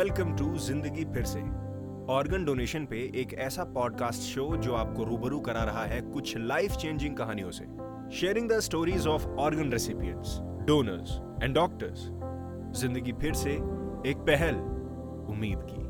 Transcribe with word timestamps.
Welcome 0.00 0.32
to 0.36 0.44
ज़िंदगी 0.58 1.04
फिर 1.04 1.24
से। 1.24 1.38
ऑर्गन 2.12 2.44
डोनेशन 2.44 2.84
पे 2.86 2.98
एक 3.20 3.32
ऐसा 3.38 3.64
पॉडकास्ट 3.72 4.20
शो 4.24 4.44
जो 4.56 4.74
आपको 4.74 5.04
रूबरू 5.04 5.40
करा 5.40 5.64
रहा 5.64 5.84
है 5.84 6.00
कुछ 6.02 6.36
लाइफ 6.36 6.76
चेंजिंग 6.82 7.16
कहानियों 7.16 7.50
से। 7.50 7.64
Sharing 8.18 8.48
the 8.50 8.58
stories 8.60 9.06
of 9.06 9.26
organ 9.38 9.72
recipients 9.72 10.36
donors 10.66 11.10
and 11.42 11.54
doctors 11.54 12.06
ज़िंदगी 12.80 13.12
फिर 13.12 13.34
से 13.34 13.50
एक 14.10 14.24
पहल 14.28 14.54
उम्मीद 15.32 15.58
की। 15.62 15.82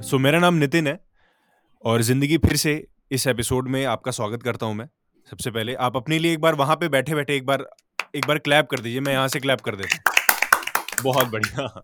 सो 0.00 0.16
so, 0.16 0.22
मेरा 0.22 0.38
नाम 0.38 0.54
नितिन 0.54 0.86
है 0.86 0.98
और 1.84 2.02
ज़िंदगी 2.02 2.38
फिर 2.38 2.56
से 2.56 2.74
इस 3.10 3.26
एपिसोड 3.26 3.68
में 3.68 3.84
आपका 3.84 4.10
स्वागत 4.10 4.42
करता 4.42 4.66
हूँ 4.66 4.74
मैं। 4.74 4.88
सबसे 5.28 5.50
पहले 5.50 5.74
आप 5.80 5.96
अपने 5.96 6.18
लिए 6.18 6.32
एक 6.32 6.40
बार 6.40 6.54
वहाँ 6.54 6.76
पे 6.76 6.88
बैठे 6.88 7.14
बैठे 7.14 7.36
एक 7.36 7.46
बार 7.46 7.66
एक 8.14 8.26
बार 8.26 8.38
क्लैप 8.38 8.66
कर 8.66 8.80
दीजिए, 8.80 9.00
मैं 9.00 9.12
यहाँ 9.12 9.28
से 9.28 9.40
क्लैप 9.40 9.60
कर 9.60 9.76
देता 9.76 11.02
बहुत 11.02 11.28
बढ़िया। 11.28 11.82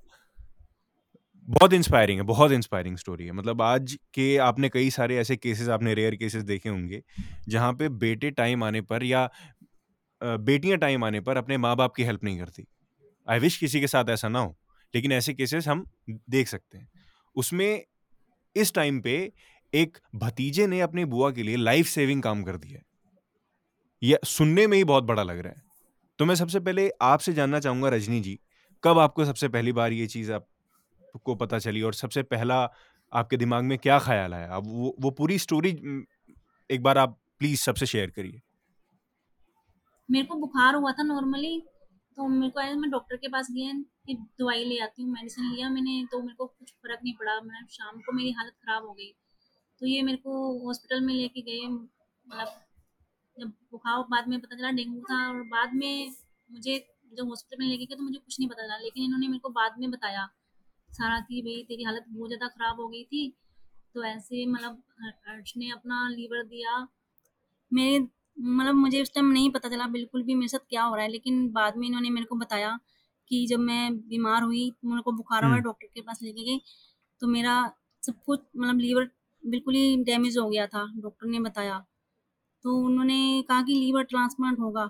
बहुत 1.48 1.72
इंस्पायरिंग 1.72 2.18
है, 2.20 2.24
बहुत 2.26 2.52
इंस्पायरिंग 2.52 2.96
स्टोरी 2.96 3.26
है। 3.26 3.32
मतलब 3.32 3.62
आज 3.62 3.96
के 4.14 4.36
आपने 4.38 4.68
कई 4.68 4.90
सारे 4.90 5.16
ऐसे 5.16 5.36
केसेस 5.36 5.68
आपने 5.68 5.94
रेयर 5.94 6.14
केसेस 6.14 6.42
देखे 6.42 6.68
होंगे, 6.68 7.02
जहाँ 7.48 7.72
पे 7.72 7.88
बेटे 7.88 8.30
टाइम 8.30 8.64
आने 8.64 8.80
पर 8.80 9.04
या 9.04 9.28
बेटियाँ 10.20 10.78
टाइम 10.78 11.04
आने 11.04 11.20
पर 11.20 11.36
अपने 11.36 11.56
माँ 11.56 11.74
बाप 11.76 11.94
की 11.94 12.04
हेल्प 12.04 12.24
नहीं 12.24 12.38
करती। 12.38 12.66
आई 13.28 13.38
विश 13.38 13.56
किसी 13.56 13.80
के 13.80 13.86
साथ 13.86 14.10
ऐसा 14.10 14.28
ना 14.28 14.38
हो, 14.38 14.56
लेकिन 14.94 15.12
ऐसे 15.12 15.34
केसेस 15.34 15.68
हम 15.68 15.84
देख 16.10 16.48
सकते 16.48 16.78
हैं। 16.78 16.88
उसमें 17.36 17.84
इस 18.56 18.74
टाइम 18.74 19.00
पे 19.00 19.16
एक 19.72 19.98
भतीजे 20.14 20.66
ने 20.66 20.80
अपनी 20.80 21.04
बुआ 21.04 21.30
के 21.30 21.42
लिए 21.42 21.56
लाइफ 21.56 21.86
सेविंग 21.86 22.22
काम 22.22 22.42
कर 22.42 22.56
दिया 22.56 22.78
है। 22.78 22.84
यह 24.02 24.18
सुनने 24.24 24.66
में 24.66 24.76
ही 24.78 24.84
बहुत 24.84 25.04
बड़ा 25.04 25.22
लग 25.22 25.38
रहा 25.38 25.52
है। 25.52 25.66
तो 26.18 26.24
मैं 26.24 26.34
सबसे 26.34 26.60
पहले 26.60 26.88
आपसे 27.02 27.32
जानना 27.32 27.60
चाहूँगा 27.60 27.88
रजनी 27.88 28.20
जी, 28.20 28.38
कब 28.82 28.98
आपको 28.98 29.24
सबसे 29.24 29.48
पहली 29.48 29.72
बार 29.72 29.92
ये 29.92 30.06
चीज़ 30.06 30.32
आपको 30.32 31.34
पता 31.34 31.58
चली 31.58 31.82
और 31.82 31.94
सबसे 31.94 32.22
पहला 32.24 32.56
आपके 33.12 33.36
दिमाग 33.36 33.64
में 33.64 33.76
क्या 33.78 33.98
ख्याल 33.98 34.34
आया? 34.34 34.54
अब 34.56 34.66
वो 34.66 34.94
वो 35.00 35.10
पूरी 35.10 35.38
स्टोरी 35.38 35.70
एक 36.70 36.82
बार 36.82 36.98
आप 36.98 37.18
प्लीज़ 37.38 37.60
सबसे 37.60 37.86
शेयर 37.86 38.10
करिए। 38.10 38.40
मेरे 40.08 40.26
को 40.26 40.34
बुखार 40.36 40.74
हुआ 40.74 40.92
था 40.92 41.02
नॉर्मली 41.04 41.60
तो 42.16 42.28
मेरे 42.28 42.50
को 42.50 42.76
मैं 42.80 42.90
डॉक्टर 42.90 43.16
के 43.16 43.28
पास 43.28 43.48
गया 43.50 43.72
कि 44.06 44.14
दवाई 44.40 44.64
ले 44.64 44.78
आती 44.80 45.02
हूँ, 45.02 45.12
मेडिसिन 45.12 45.44
लिया 45.46 45.68
मैंने 45.70 46.04
तो 46.12 46.20
मेरे 46.22 46.34
को 46.34 46.46
कुछ 46.46 46.70
फ़र्क 46.72 47.00
नहीं 47.04 47.14
पड़ा, 47.14 47.40
मैं 47.40 47.66
शाम 47.70 47.98
को 47.98 48.12
मेरी 48.12 48.30
हालत 48.32 48.52
ख़राब 48.54 48.86
हो 48.86 48.92
गई। 48.92 49.12
तो 49.82 49.86
ये 49.86 50.02
मेरे 50.02 50.18
को 50.18 50.66
हॉस्पिटल 50.66 51.00
में 51.00 51.14
लेके 51.14 51.40
गए 51.42 51.68
मतलब 51.68 52.48
जब 53.38 53.48
बुखार 53.72 54.02
बाद 54.10 54.28
में 54.28 54.38
पता 54.40 54.56
चला 54.56 54.70
डेंगू 54.72 55.00
था 55.02 55.26
और 55.28 55.42
बाद 55.48 55.74
में 55.74 56.12
मुझे 56.50 56.78
जब 57.12 57.28
हॉस्पिटल 57.28 57.62
में 57.62 57.68
लेके 57.68 57.84
गए 57.84 57.96
तो 57.96 58.02
मुझे 58.02 58.18
कुछ 58.18 58.38
नहीं 58.40 58.48
पता 58.48 58.62
चला। 58.62 58.76
लेकिन 58.78 59.04
इन्होंने 59.04 59.28
मेरे 59.28 59.38
को 59.38 59.48
बाद 59.50 59.78
में 59.80 59.90
बताया 59.90 60.28
सारा 60.90 61.18
कि 61.20 61.40
भाई 61.42 61.62
तेरी 61.68 61.84
हालत 61.84 62.04
बहुत 62.08 62.28
ज़्यादा 62.28 62.48
ख़राब 62.48 62.80
हो 62.80 62.88
गई 62.88 63.02
थी। 63.04 63.28
तो 63.94 64.04
ऐसे 64.04 64.44
मतलब 64.46 64.82
अर्श 65.28 65.52
ने 65.56 65.70
अपना 65.70 66.08
लीवर 66.10 66.42
दिया। 66.44 66.86
मेरे 67.72 67.98
मतलब 68.38 68.74
मुझे 68.74 69.02
उस 69.02 69.12
टाइम 69.14 69.26
नहीं 69.32 69.50
पता 69.50 69.68
चला 69.68 69.86
बिल्कुल 69.88 70.22
भी 70.22 70.34
मेरे 70.34 70.48
साथ 70.48 70.66
क्या 70.68 70.82
हो 70.82 70.94
रहा 70.94 71.04
है। 71.04 71.10
लेकिन 71.10 71.48
बाद 71.52 71.76
में 71.76 71.86
इन्होंने 71.88 72.10
मेरे 72.10 72.26
को 72.26 72.36
बताया 72.36 72.78
कि 73.30 73.46
जब 73.46 73.58
मैं 73.60 73.98
बीमार 74.08 74.42
हुई 74.42 74.70
मेरे 74.84 75.02
को 75.02 75.12
बुखार 75.12 75.44
हुआ 75.44 75.56
डॉक्टर 75.60 75.86
के 75.86 76.00
पास 76.00 76.22
लेके 76.22 76.44
गई 76.44 76.60
तो 77.22 77.26
मेरा 77.28 77.54
सब 78.02 78.22
कुछ 78.26 78.40
मतलब 78.56 78.78
लीवर 78.78 79.08
बिल्कुल 79.44 79.74
ही 79.74 79.96
डैमेज 80.04 80.38
हो 80.38 80.48
गया 80.48 80.66
था 80.66 80.86
डॉक्टर 80.96 81.26
ने 81.26 81.40
बताया। 81.40 81.84
तो 82.64 82.76
उन्होंने 82.76 83.42
कहा 83.48 83.62
कि 83.62 83.74
लीवर 83.74 84.02
ट्रांसप्लांट 84.04 84.58
होगा। 84.60 84.84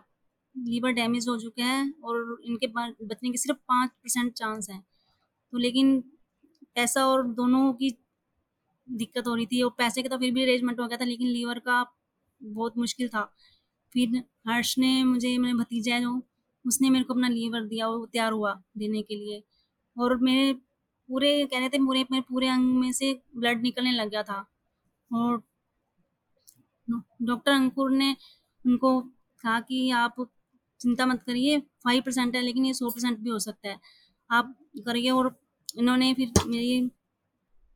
लीवर 0.54 0.92
डैमेज 0.92 1.28
हो 1.28 1.36
चुका 1.38 1.64
है 1.64 1.92
और 2.04 2.40
इनके 2.44 2.66
बचने 2.66 3.30
के 3.30 3.38
सिर्फ़ 3.38 3.58
पाँच 3.68 3.90
परसेंट 3.92 4.32
चांस 4.32 4.70
हैं। 4.70 4.82
तो 5.52 5.58
लेकिन 5.58 6.00
पैसा 6.74 7.06
और 7.06 7.26
दोनों 7.28 7.72
की 7.72 7.90
दिक्कत 8.88 9.26
हो 9.26 9.34
रही 9.34 9.46
थी 9.46 9.62
और 9.62 9.70
पैसे 9.78 10.02
का 10.02 10.08
तो 10.08 10.18
फिर 10.18 10.32
भी 10.34 10.42
अरेंजमेंट 10.42 10.80
हो 10.80 10.86
गया 10.88 10.98
था, 10.98 11.04
लेकिन 11.04 11.28
लीवर 11.28 11.58
का 11.58 11.84
बहुत 12.40 12.78
मुश्किल 12.78 13.08
था। 13.08 13.22
फिर 13.92 14.22
हर्ष 14.48 14.78
ने 14.78 15.04
मुझे, 15.04 15.36
मेरे 15.38 15.54
भतीजा 15.54 15.94
है 15.94 16.00
जो, 16.02 16.22
उसने 16.64 16.90
मेरे 16.90 17.04
को 17.04 17.14
अपना 17.14 17.28
लीवर 17.28 17.64
दिया 17.64 17.88
वो 17.88 18.06
तैयार 18.06 18.32
हुआ 18.32 18.52
देने 18.78 19.02
के 19.02 19.16
लिए। 19.16 19.42
और 19.96 20.16
मेरे 20.18 20.52
पूरे, 21.08 21.46
कह 21.46 21.58
रहे 21.58 21.68
थे 21.68 21.78
पूरे 21.78 22.04
मेरे 22.12 22.24
पूरे 22.28 22.48
अंग 22.48 22.78
में 22.78 22.92
से 22.92 23.12
ब्लड 23.36 23.62
निकलने 23.62 23.92
लग 23.92 24.10
गया 24.10 24.22
था। 24.22 24.44
और 25.10 25.42
डॉक्टर 26.88 27.52
अंकुर 27.52 27.90
ने 27.90 28.16
उनको 28.64 29.00
कहा 29.00 29.58
कि 29.60 29.90
आप 29.92 30.14
चिंता 30.80 31.06
मत 31.06 31.22
करिए 31.22 31.58
फाइव 31.84 32.02
परसेंट 32.02 32.34
है 32.36 32.42
लेकिन 32.42 32.64
ये 32.66 32.74
सौ 32.74 32.90
परसेंट 32.90 33.18
भी 33.18 33.30
हो 33.30 33.38
सकता 33.38 33.68
है। 33.68 33.78
आप 34.30 34.54
करिए 34.86 35.10
और 35.10 35.34
इन्होंने 35.78 36.12
फिर 36.14 36.32
मेरी 36.46 36.90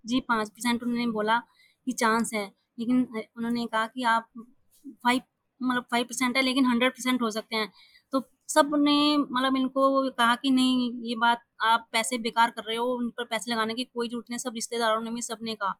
जी 0.05 0.21
पाँच 0.21 0.49
परसेंट 0.49 0.83
उन्होंने 0.83 1.07
बोला 1.13 1.39
कि 1.87 1.93
चांस 1.93 2.33
है 2.35 2.47
लेकिन 2.79 3.07
उन्होंने 3.37 3.67
कहा 3.67 3.87
कि 3.87 4.03
आप 4.05 4.29
फाइव 5.05 5.21
मतलब 5.61 5.85
फाइव 5.91 6.05
परसेंट 6.05 6.37
है 6.37 6.43
लेकिन 6.43 6.67
हंड्रेड 6.67 6.93
परसेंट 6.93 7.23
हो 7.23 7.31
सकते 7.31 7.57
हैं। 7.57 7.71
तो 8.13 8.23
सबने 8.49 9.17
मतलब 9.17 9.57
इनको 9.57 10.11
कहा 10.11 10.35
कि 10.37 10.51
नहीं 10.51 10.91
ये 11.05 11.15
बात 11.17 11.43
आप 11.65 11.89
पैसे 11.93 12.19
बेकार 12.19 12.51
कर 12.51 12.65
रहे 12.65 12.77
हो 12.77 12.87
उन 12.95 13.09
पर 13.11 13.25
पैसे 13.25 13.51
लगाने 13.53 13.75
की 13.75 13.85
कोई 13.85 14.09
ज़रूरत 14.09 14.31
नहीं 14.31 14.39
सब 14.39 14.55
रिश्तेदारों 14.55 15.01
ने 15.03 15.11
भी 15.11 15.23
सबने 15.23 15.55
कहा। 15.55 15.75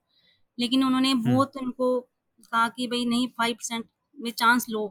लेकिन 0.59 0.85
उन्होंने 0.85 1.15
बहुत 1.15 1.57
इनको 1.63 1.89
कहा 2.45 2.69
कि 2.69 2.87
भाई 2.87 3.05
नहीं 3.07 3.29
फाइव 3.39 3.55
परसेंट 3.55 3.85
में 4.17 4.31
चांस 4.33 4.67
लो। 4.71 4.85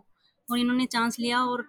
और 0.48 0.60
इन्होंने 0.60 0.86
चांस 0.88 1.20
लिया 1.20 1.44
और 1.44 1.66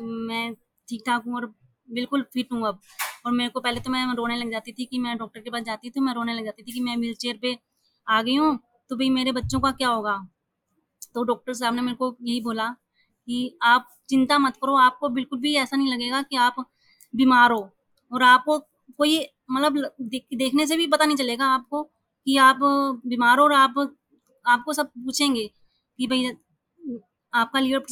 मैं 0.00 0.52
ठीक 0.88 1.02
ठाक 1.06 1.24
हूँ 1.26 1.34
और 1.36 1.46
बिल्कुल 1.88 2.22
फिट 2.32 2.52
हूँ 2.52 2.66
अब। 2.68 2.80
और 3.26 3.32
मेरे 3.32 3.50
को 3.50 3.60
पहले 3.60 3.80
तो 3.80 3.90
मैं 3.90 4.04
रोने 4.16 4.36
लग 4.36 4.50
जाती 4.50 4.72
थी 4.72 4.84
कि 4.84 4.98
मैं 4.98 5.16
डॉक्टर 5.18 5.40
के 5.40 5.50
पास 5.50 5.62
जाती 5.62 5.90
थी 5.90 6.00
मैं 6.00 6.14
रोने 6.14 6.34
लग 6.34 6.44
जाती 6.44 6.62
थी 6.62 6.72
कि 6.72 6.80
मैं 6.80 6.96
व्हील 6.96 7.14
चेयर 7.14 7.38
पे 7.42 7.56
आ 8.06 8.20
गई 8.22 8.36
हूँ 8.36 8.58
तो 8.90 8.96
भाई 8.96 9.10
मेरे 9.10 9.32
बच्चों 9.32 9.60
का 9.60 9.70
क्या 9.72 9.88
होगा? 9.88 10.16
तो 11.14 11.22
डॉक्टर 11.24 11.54
साहब 11.54 11.74
ने 11.74 11.82
मेरे 11.82 11.96
को 11.96 12.16
यही 12.22 12.40
बोला 12.40 12.68
कि 13.28 13.58
आप 13.62 13.88
चिंता 14.08 14.38
मत 14.38 14.56
करो, 14.56 14.76
आपको 14.76 15.08
बिल्कुल 15.08 15.38
भी 15.40 15.54
ऐसा 15.56 15.76
नहीं 15.76 15.92
लगेगा 15.92 16.22
कि 16.22 16.36
आप 16.38 16.64
बीमार 17.14 17.52
हो। 17.52 17.68
और 18.12 18.22
आपको 18.22 18.58
कोई 18.98 19.18
मतलब 19.50 19.94
देखने 20.34 20.66
से 20.66 20.76
भी 20.76 20.86
पता 20.86 21.04
नहीं 21.04 21.16
चलेगा 21.16 21.46
आपको 21.46 21.82
कि 21.82 22.36
आप 22.38 22.58
बीमार 23.06 23.38
हो 23.38 23.44
और 23.44 23.52
आप 23.52 23.74
आपको 24.48 24.72
सब 24.72 24.86
पूछेंगे 24.96 25.46
कि 25.98 26.06
भाई 26.06 26.30
आपका 27.32 27.60
लीवर 27.60 27.84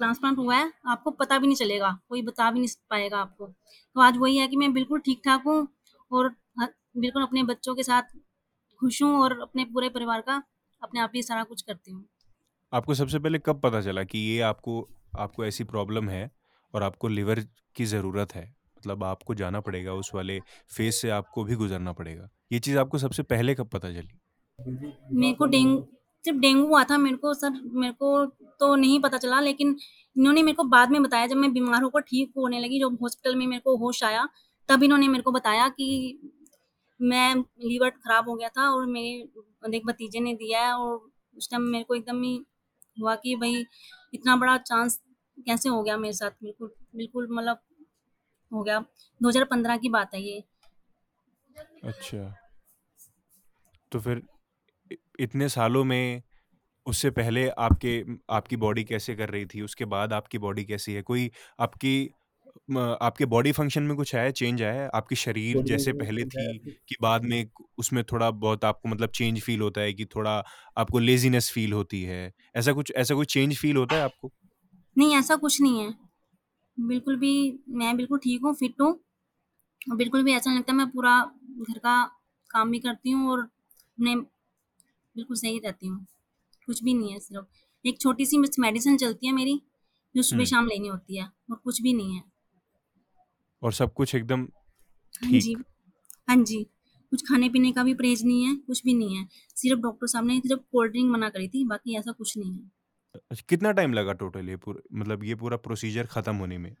ट्रांसप्लांट 0.00 0.38
हुआ 0.38 0.56
है 0.56 0.70
आपको 0.88 1.10
पता 1.12 1.38
भी 1.38 1.46
नहीं 1.46 1.56
चलेगा 1.56 1.90
कोई 2.08 2.22
बता 2.22 2.50
भी 2.50 2.60
नहीं 2.60 2.68
पाएगा 2.90 3.18
आपको। 3.18 3.46
तो 3.46 4.00
आज 4.00 4.16
वही 4.16 4.36
है 4.36 4.46
कि 4.48 4.56
मैं 4.56 4.72
बिल्कुल 4.72 5.00
ठीक 5.00 5.20
ठाक 5.24 5.42
हूँ 5.46 5.66
और 6.10 6.28
बिल्कुल 6.60 7.22
अपने 7.22 7.42
बच्चों 7.44 7.74
के 7.74 7.82
साथ 7.82 8.02
खुश 8.80 9.02
हूँ 9.02 9.12
और 9.22 9.38
अपने 9.40 9.64
पूरे 9.64 9.88
परिवार 9.88 10.20
का 10.20 10.42
अपने 10.82 11.00
आप 11.00 11.12
ही 11.14 11.22
सारा 11.22 11.44
कुछ 11.44 11.62
करती 11.62 11.92
हूँ। 11.92 12.04
आपको 12.72 12.94
सबसे 12.94 13.18
पहले 13.18 13.38
कब 13.38 13.60
पता 13.60 13.80
चला 13.82 14.04
कि 14.04 14.18
ये 14.20 14.40
आपको 14.42 14.80
आपको 15.18 15.44
ऐसी 15.44 15.64
प्रॉब्लम 15.64 16.08
है 16.08 16.30
और 16.74 16.82
आपको 16.82 17.08
लिवर 17.08 17.40
की 17.76 17.84
ज़रूरत 17.84 18.34
है? 18.34 18.44
मतलब 18.76 19.04
आपको 19.04 19.34
जाना 19.34 19.60
पड़ेगा 19.60 19.92
उस 19.94 20.10
वाले 20.14 20.38
फ़ेज़ 20.76 20.94
से 20.94 21.10
आपको 21.10 21.44
भी 21.44 21.54
गुजरना 21.56 21.92
पड़ेगा। 21.92 22.28
ये 22.52 22.58
चीज़ 22.58 22.78
आपको 22.78 22.98
सबसे 22.98 23.22
पहले 23.24 23.54
कब 23.54 23.68
पता 23.68 23.92
चली? 23.92 24.19
मेरे 24.66 25.32
को 25.32 25.46
डेंगू 25.46 25.80
सिर्फ़ 26.24 26.38
डेंगू 26.38 26.66
हुआ 26.66 26.84
था, 26.84 26.98
मेरे 26.98 27.16
को 27.16 27.34
सर, 27.34 27.50
मेरे 27.64 27.92
को 27.92 28.26
तो 28.60 28.74
नहीं 28.76 29.00
पता 29.00 29.18
चला, 29.18 29.40
लेकिन 29.40 29.76
इन्होंने 30.16 30.42
मेरे 30.42 30.56
को 30.56 30.64
बाद 30.64 30.90
में 30.90 31.02
बताया, 31.02 31.26
जब 31.26 31.36
मैं 31.36 31.52
बीमार 31.52 31.82
होकर 31.82 32.00
ठीक 32.00 32.32
होने 32.36 32.60
लगी, 32.60 32.80
जब 32.80 32.98
हॉस्पिटल 33.02 33.36
में 33.36 33.46
मेरे 33.46 33.60
को 33.60 33.76
होश 33.76 34.04
आया, 34.04 34.28
तब 34.68 34.82
इन्होंने 34.82 35.08
मेरे 35.08 35.22
को 35.22 35.32
बताया 35.32 35.68
कि 35.68 36.20
मैं 37.00 37.34
लीवर 37.36 37.90
खराब 37.90 38.28
हो 38.28 38.34
गया 38.34 38.48
था 38.48 38.70
और 38.70 38.86
मेरे 38.86 39.76
एक 39.76 39.86
भतीजे 39.86 40.20
ने 40.20 40.34
दिया 40.34 40.66
है 40.66 40.72
और 40.72 41.10
उस 41.36 41.50
टाइम 41.50 41.62
मेरे 41.62 41.84
को 41.84 41.94
एकदम 41.94 42.22
ही 42.22 42.44
हुआ 43.00 43.14
कि 43.14 43.36
भाई, 43.36 43.64
इतना 44.14 44.36
बड़ा 44.36 44.56
चांस 44.58 45.00
कैसे 45.46 45.68
हो 45.68 45.82
गया 45.82 45.96
मेरे 45.96 46.12
साथ? 46.12 46.30
बिल्कुल 46.30 46.70
बिल्कुल 46.96 47.28
मतलब 47.30 47.60
हो 48.52 48.62
गया। 48.62 48.84
2015 49.22 49.76
की 49.76 49.88
बात 49.88 50.14
है 50.14 50.22
ये। 50.22 50.44
अच्छा। 51.84 52.34
तो 53.92 54.00
फिर 54.00 54.22
इतने 55.20 55.48
सालों 55.48 55.84
में 55.84 56.22
उससे 56.86 57.10
पहले 57.12 57.48
आपके 57.60 58.02
आपकी 58.32 58.56
बॉडी 58.58 58.84
कैसे 58.84 59.14
कर 59.16 59.30
रही 59.30 59.46
थी? 59.46 59.62
उसके 59.62 59.84
बाद 59.86 60.12
आपकी 60.12 60.38
बॉडी 60.40 60.64
कैसी 60.64 60.94
है? 60.94 61.02
कोई 61.02 61.30
आपकी 61.60 61.94
आपके 63.02 63.26
बॉडी 63.26 63.52
फ़ंक्शन 63.52 63.82
में 63.82 63.96
कुछ 63.96 64.14
आया 64.16 64.30
चेंज 64.32 64.62
आया? 64.62 64.86
आपकी 64.90 65.16
शरीर 65.16 65.60
जैसे 65.64 65.92
पहले 65.94 66.24
थी 66.26 66.58
कि 66.88 66.96
बाद 67.02 67.24
में 67.24 67.44
उसमें 67.78 68.02
थोड़ा 68.04 68.30
बहुत 68.32 68.64
आपको 68.64 68.88
मतलब 68.88 69.10
चेंज 69.14 69.40
फील 69.42 69.60
होता 69.60 69.80
है 69.80 69.92
कि 69.94 70.04
थोड़ा 70.06 70.38
आपको 70.78 70.98
लेजीनेस 71.00 71.50
फील 71.52 71.72
होती 71.72 72.02
है? 72.04 72.32
ऐसा 72.56 72.72
कुछ 72.72 72.92
ऐसा 72.96 73.14
कोई 73.14 73.26
चेंज 73.28 73.56
फील 73.58 73.76
होता 73.76 73.96
है 73.96 74.02
आपको? 74.02 74.32
नहीं 74.96 75.14
ऐसा 75.16 75.36
कुछ 75.36 75.60
नहीं 75.60 75.80
है। 75.80 75.94
बिल्कुल 76.78 77.16
भी 77.16 77.32
मैं 77.74 77.96
बिल्कुल 77.96 78.18
ठीक 78.18 78.42
हूँ 78.44 78.54
फिट 78.54 78.80
हूँ। 78.82 78.94
बिल्कुल 79.96 80.22
भी 80.24 80.32
ऐसा 80.32 80.50
नहीं 80.50 80.58
लगता 80.58 80.72
मैं 80.72 80.88
पूरा 80.90 81.14
घर 81.62 81.78
का 81.78 81.94
काम 82.50 82.70
भी 82.70 82.78
करती 82.78 83.10
हूँ 83.10 83.30
और 83.30 83.40
अपने 83.40 84.14
बिल्कुल 85.16 85.36
सही 85.36 85.58
रहती 85.58 85.86
हूँ 85.86 86.06
कुछ 86.66 86.84
भी 86.84 86.94
नहीं 86.94 87.12
है 87.12 87.18
सिर्फ़ 87.18 87.88
एक 87.88 88.00
छोटी 88.00 88.26
सी 88.26 88.38
मेडिसिन 88.38 88.96
चलती 88.96 89.26
है 89.26 89.32
मेरी 89.32 89.62
जो 90.16 90.22
सुबह 90.22 90.40
हुँ। 90.40 90.46
शाम 90.46 90.66
लेनी 90.66 90.88
होती 90.88 91.16
है 91.16 91.24
और 91.50 91.56
कुछ 91.56 91.82
भी 91.82 91.92
नहीं 91.92 92.16
है। 92.16 92.22
और 93.62 93.72
सब 93.72 93.92
कुछ 93.92 94.14
एकदम 94.14 94.40
हाँ 95.24 95.30
जी। 95.30 95.54
ठीक। 95.54 95.64
हाँ 96.28 96.36
जी। 96.36 96.66
कुछ 97.10 97.22
खाने-पीने 97.28 97.72
का 97.72 97.82
भी 97.82 97.94
परहेज़ 97.94 98.26
नहीं 98.26 98.44
है, 98.44 98.56
कुछ 98.56 98.84
भी 98.84 98.94
नहीं 98.94 99.16
है। 99.16 99.28
सिर्फ़ 99.56 99.80
डॉक्टर 99.80 100.06
साहब 100.06 100.26
ने 100.26 100.40
सिर्फ़ 100.40 100.62
कोल्ड 100.72 100.92
ड्रिंक 100.92 101.10
मना 101.12 101.28
करी 101.28 101.48
थी, 101.48 101.64
बाकी 101.64 101.96
ऐसा 101.96 102.12
कुछ 102.12 102.38
नहीं 102.38 102.52
है। 102.52 102.70
अच्छा 103.30 103.44
कितना 103.48 103.72
टाइम 103.72 103.92
लगा 103.92 104.12
टोटल 104.12 104.48
ये 104.48 104.56
पूर 104.56 104.82
मतलब 104.92 105.24
ये 105.24 105.34
पूरा 105.34 105.56
प्रोसीजर 105.56 106.06
खत्म 106.06 106.36
होने 106.36 106.58
में? 106.58 106.76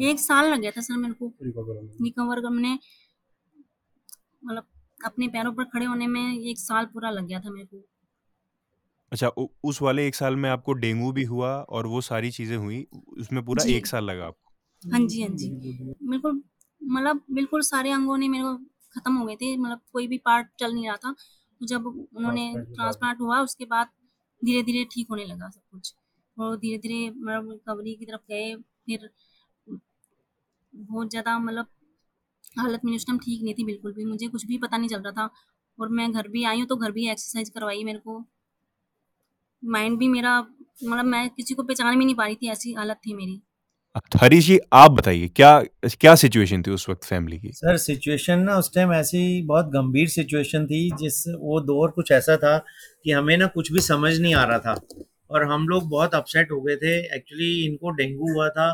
1 0.00 0.20
साल 0.20 0.50
लग 0.52 0.60
गया 0.60 0.70
था 0.70 0.80
सर 0.80 0.96
मेरे 0.96 1.14
को 1.14 1.32
रिकवर 1.42 2.40
करने 2.40 2.78
मतलब 4.44 4.66
अपने 5.04 5.28
पैरों 5.28 5.52
पर 5.52 5.64
खड़े 5.66 5.86
होने 5.86 6.06
में 6.08 6.22
एक 6.40 6.58
साल 6.60 6.86
पूरा 6.86 7.10
लग 7.10 7.26
गया 7.26 7.40
था 7.40 7.50
मेरे 7.50 7.66
को। 7.66 7.84
अच्छा 9.12 9.28
उ 9.30 9.46
उस 9.64 9.80
वाले 9.82 10.06
1 10.06 10.14
साल 10.14 10.36
में 10.36 10.48
आपको 10.50 10.72
डेंगू 10.74 11.10
भी 11.12 11.22
हुआ 11.24 11.50
और 11.70 11.86
वो 11.86 12.00
सारी 12.02 12.30
चीज़ें 12.30 12.56
हुई, 12.56 12.86
उसमें 13.18 13.44
पूरा 13.44 13.62
जी। 13.62 13.76
1 13.76 13.86
साल 13.86 14.04
लगा 14.04 14.26
आपको। 14.26 14.52
हाँ 14.82 15.00
जी, 15.02 15.22
हाँ 15.22 15.30
जी। 15.32 15.48
मेरे 16.02 16.20
को 16.20 16.32
मतलब 16.32 17.22
बिल्कुल 17.32 17.60
सारे 17.62 17.90
अंगों 17.92 18.16
ने 18.18 18.28
मेरे 18.28 18.44
को 18.44 18.56
ख़त्म 18.94 19.14
हो 19.16 19.24
गए 19.26 19.36
थे, 19.36 19.56
मतलब 19.56 19.80
कोई 19.92 20.06
भी 20.08 20.18
पार्ट 20.20 20.48
चल 20.60 20.72
नहीं 20.74 20.86
रहा 20.88 20.96
था। 20.98 21.14
जब 21.60 21.86
उन्होंने 21.86 22.46
ट्रांसप्लांट 22.74 23.20
हुआ 23.20 23.40
उसके 23.40 23.64
बाद 23.66 23.88
धीरे-धीरे 24.42 24.84
ठीक 24.92 25.06
होने 25.10 25.24
लगा 25.24 25.48
सब 25.50 25.60
कुछ 25.72 25.94
और 26.36 26.56
धीरे-धीरे 26.58 27.08
मतलब 27.10 27.50
रिकवरी 27.50 27.94
की 27.96 28.04
तरफ़ 28.06 28.22
गए 28.30 28.54
फिर 28.56 29.08
बहुत 30.74 31.10
ज़्यादा 31.10 31.38
मतलब 31.40 31.66
हालत 32.56 32.80
मेरी 32.84 32.96
उस 32.96 33.06
टाइम 33.06 33.18
ठीक 33.18 33.42
नहीं 33.42 33.54
थी 33.54 33.64
बिल्कुल 33.64 33.92
भी, 33.92 34.04
मुझे 34.04 34.28
कुछ 34.28 34.46
भी 34.46 34.58
पता 34.58 34.76
नहीं 34.76 34.88
चल 34.88 35.00
रहा 35.00 35.12
था 35.12 35.30
और 35.78 35.88
मैं 35.90 36.10
घर 36.12 36.28
भी 36.28 36.44
आई 36.44 36.58
हूँ 36.58 36.66
तो 36.66 36.76
घर 36.76 36.90
भी 36.92 37.08
एक्सरसाइज़ 37.10 37.50
करवाई 37.50 37.84
मेरे 37.84 37.98
को। 37.98 38.24
माइंड 39.62 39.98
भी 39.98 40.08
मेरा 40.08 40.38
मतलब 40.40 41.04
मैं 41.06 41.28
किसी 41.30 41.54
को 41.54 41.62
पहचान 41.62 41.98
भी 41.98 42.04
नहीं 42.04 42.14
पा 42.14 42.24
रही 42.26 42.34
थी, 42.34 42.48
ऐसी 42.48 42.72
हालत 42.72 42.96
थी 42.96 43.14
मेरी। 43.14 43.40
हरीश 44.16 44.46
जी 44.46 44.58
आप 44.72 44.90
बताइए 44.90 45.28
क्या 45.28 45.50
क्या 46.00 46.14
सिचुएशन 46.14 46.62
थी 46.62 46.70
उस 46.70 46.88
वक़्त 46.88 47.04
फैमिली 47.04 47.38
की? 47.38 47.50
सर 47.52 47.76
सिचुएशन 47.76 48.38
ना 48.40 48.56
उस 48.58 48.72
टाइम 48.74 48.92
ऐसी 48.92 49.42
बहुत 49.42 49.66
गंभीर 49.66 50.08
सिचुएशन 50.08 50.66
थी 50.66 50.90
जिस 51.00 51.22
वो 51.28 51.60
दौर 51.60 51.90
कुछ 51.90 52.10
ऐसा 52.12 52.36
था 52.36 52.56
कि 53.04 53.10
हमें 53.10 53.36
ना 53.36 53.46
कुछ 53.46 53.72
भी 53.72 53.80
समझ 53.80 54.18
नहीं 54.18 54.34
आ 54.34 54.44
रहा 54.44 54.58
था 54.58 54.74
और 55.30 55.44
हम 55.44 55.68
लोग 55.68 55.88
बहुत 55.88 56.14
अपसेट 56.14 56.50
हो 56.52 56.60
गए 56.60 56.76
थे। 56.76 56.96
एक्चुअली 57.16 57.52
इनको 57.66 57.90
डेंगू 57.90 58.32
हुआ 58.32 58.48
था 58.48 58.70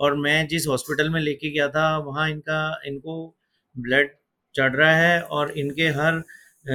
और 0.00 0.16
मैं 0.16 0.46
जिस 0.48 0.66
हॉस्पिटल 0.68 1.10
में 1.10 1.20
लेके 1.20 1.50
गया 1.50 1.68
था 1.68 1.86
वहाँ 1.98 2.28
इनका 2.30 2.58
इनको 2.86 3.16
ब्लड 3.76 4.10
चढ़ 4.54 4.74
रहा 4.76 4.96
है 4.96 5.20
और 5.22 5.50
इनके 5.58 5.88
हर 5.90 6.14
अ, 6.14 6.74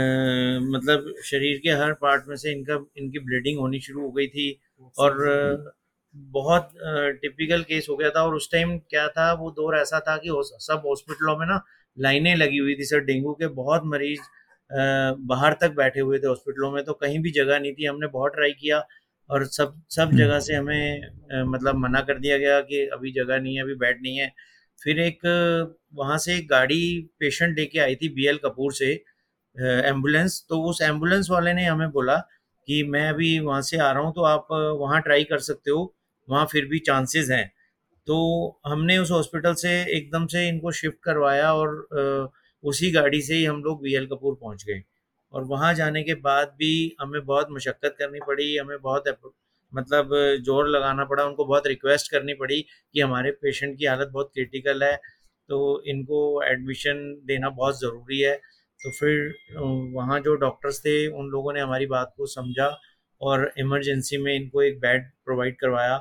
मतलब 0.72 1.14
शरीर 1.26 1.58
के 1.64 1.70
हर 1.82 1.94
पार्ट 2.02 2.24
में 2.28 2.36
से 2.36 2.52
इनका 2.52 2.76
इनकी 2.98 3.20
ब्लीडिंग 3.20 3.60
होनी 3.60 3.80
शुरू 3.82 4.02
हो 4.02 4.12
गई 4.12 4.28
थी 4.28 4.50
और 4.98 5.18
बहुत 6.16 6.70
टिपिकल 7.22 7.62
केस 7.64 7.88
हो 7.90 7.96
गया 7.98 8.10
था 8.10 8.24
और 8.24 8.36
उस 8.36 8.50
टाइम 8.52 8.78
क्या 8.90 9.08
था 9.08 9.32
वो 9.34 9.52
दौर 9.52 9.78
ऐसा 9.78 10.00
था 10.00 10.16
कि 10.18 10.30
सब 10.60 10.82
हॉस्पिटलों 10.86 11.38
में 11.38 11.46
ना 11.48 11.60
लाइनें 11.98 12.36
लगी 12.36 12.58
हुई 12.58 12.76
थी 12.76 12.86
सर 12.86 13.00
डेंगू 13.06 13.34
के 13.34 13.48
बहुत 13.56 13.82
मरीज़ 13.86 14.20
बाहर 15.32 15.54
तक 15.62 15.72
बैठे 15.72 16.00
हुए 16.00 16.20
थे 16.20 16.28
हॉस्पिटलों 16.28 16.72
में 16.72 16.84
तो 16.86 16.94
कहीं 16.94 17.20
भी 17.20 17.32
जगह 17.32 17.60
नहीं 17.60 17.74
थी। 17.74 17.86
हमने 17.86 18.08
बहुत 18.08 18.32
ट्राई 18.36 18.52
किया 18.52 18.80
और 19.30 19.46
सब 19.48 19.82
सब 19.92 20.12
जगह 20.16 20.40
से 20.42 20.56
हमें 20.56 21.02
अ, 21.02 21.44
मतलब 21.46 21.76
मना 21.78 22.02
कर 22.04 22.20
दिया 22.20 22.38
गया 22.38 22.60
कि 22.64 22.86
अभी 22.94 23.12
जगह 23.14 23.40
नहीं 23.40 23.56
है, 23.56 23.62
अभी 23.64 23.76
बेड 23.78 24.02
नहीं 24.02 24.18
है। 24.18 24.32
फिर 24.82 25.00
एक 25.02 25.20
वहाँ 25.96 26.18
से 26.20 26.36
एक 26.38 26.48
गाड़ी 26.50 26.82
पेशेंट 27.20 27.58
लेके 27.58 27.80
आई 27.80 27.96
थी 27.96 28.10
बीएल 28.16 28.38
कपूर 28.46 28.74
से 28.74 28.94
अ, 28.94 29.64
एंबुलेंस 29.86 30.46
तो 30.50 30.62
उस 30.64 30.82
एंबुलेंस 30.84 31.28
वाले 31.32 31.54
ने 31.54 31.66
हमें 31.66 31.90
बोला 31.92 32.16
कि 32.68 32.84
मैं 32.88 33.08
अभी 33.10 33.38
वहाँ 33.42 33.62
से 33.64 33.78
आ 33.80 33.92
रहा 33.92 34.04
हूँ 34.04 34.14
तो 34.16 34.24
आप 34.26 34.48
वहाँ 34.80 35.02
ट्राई 35.02 35.24
कर 35.26 35.40
सकते 35.42 35.72
हो, 35.72 35.94
वहाँ 36.28 36.46
फिर 36.48 36.66
भी 36.66 36.80
चांसेस 36.82 37.30
हैं। 37.32 37.46
तो 38.08 38.18
हमने 38.68 38.98
उस 38.98 39.12
हॉस्पिटल 39.12 39.54
से 39.56 39.72
एकदम 39.98 40.26
से 40.28 40.48
इनको 40.50 40.72
शिफ्ट 40.74 40.98
करवाया 41.04 41.54
और 41.54 41.70
अ, 41.94 42.32
उसी 42.64 42.92
गाड़ी 42.92 43.22
से 43.24 43.36
ही 43.36 43.46
हम 43.46 43.64
लोग 43.64 43.82
बीएल 43.84 44.08
कपूर 44.08 44.36
पहुँच 44.42 44.64
गए 44.66 44.82
और 45.34 45.44
वहाँ 45.46 45.74
जाने 45.74 46.04
के 46.04 46.14
बाद 46.22 46.54
भी 46.60 46.72
हमें 47.02 47.26
बहुत 47.26 47.48
मशक्कत 47.52 47.96
करनी 48.00 48.20
पड़ी, 48.28 48.56
हमें 48.58 48.78
बहुत 48.82 49.08
मतलब 49.74 50.10
ज़ोर 50.44 50.68
लगाना 50.70 51.06
पड़ा, 51.06 51.24
उनको 51.26 51.46
बहुत 51.46 51.68
रिक्वेस्ट 51.68 52.12
करनी 52.12 52.34
पड़ी 52.36 52.62
कि 52.62 53.02
हमारे 53.02 53.32
पेशेंट 53.34 53.78
की 53.78 53.86
हालत 53.86 54.10
बहुत 54.14 54.32
क्रिटिकल 54.34 54.84
है, 54.84 54.96
तो 55.50 55.84
इनको 55.88 56.22
एडमिशन 56.44 57.04
देना 57.28 57.50
बहुत 57.52 57.80
ज़रूरी 57.80 58.20
है। 58.22 58.36
तो 58.80 58.92
फिर 58.92 59.34
वहाँ 59.96 60.20
जो 60.20 60.36
डॉक्टर्स 60.38 60.80
थे 60.82 60.96
उन 61.10 61.30
लोगों 61.30 61.54
ने 61.54 61.62
हमारी 61.62 61.86
बात 61.88 62.14
को 62.18 62.26
समझा 62.28 62.68
और 63.22 63.52
इमरजेंसी 63.60 64.18
में 64.18 64.34
इनको 64.36 64.62
एक 64.64 64.80
बेड 64.80 65.10
प्रोवाइड 65.26 65.60
करवाया 65.60 65.98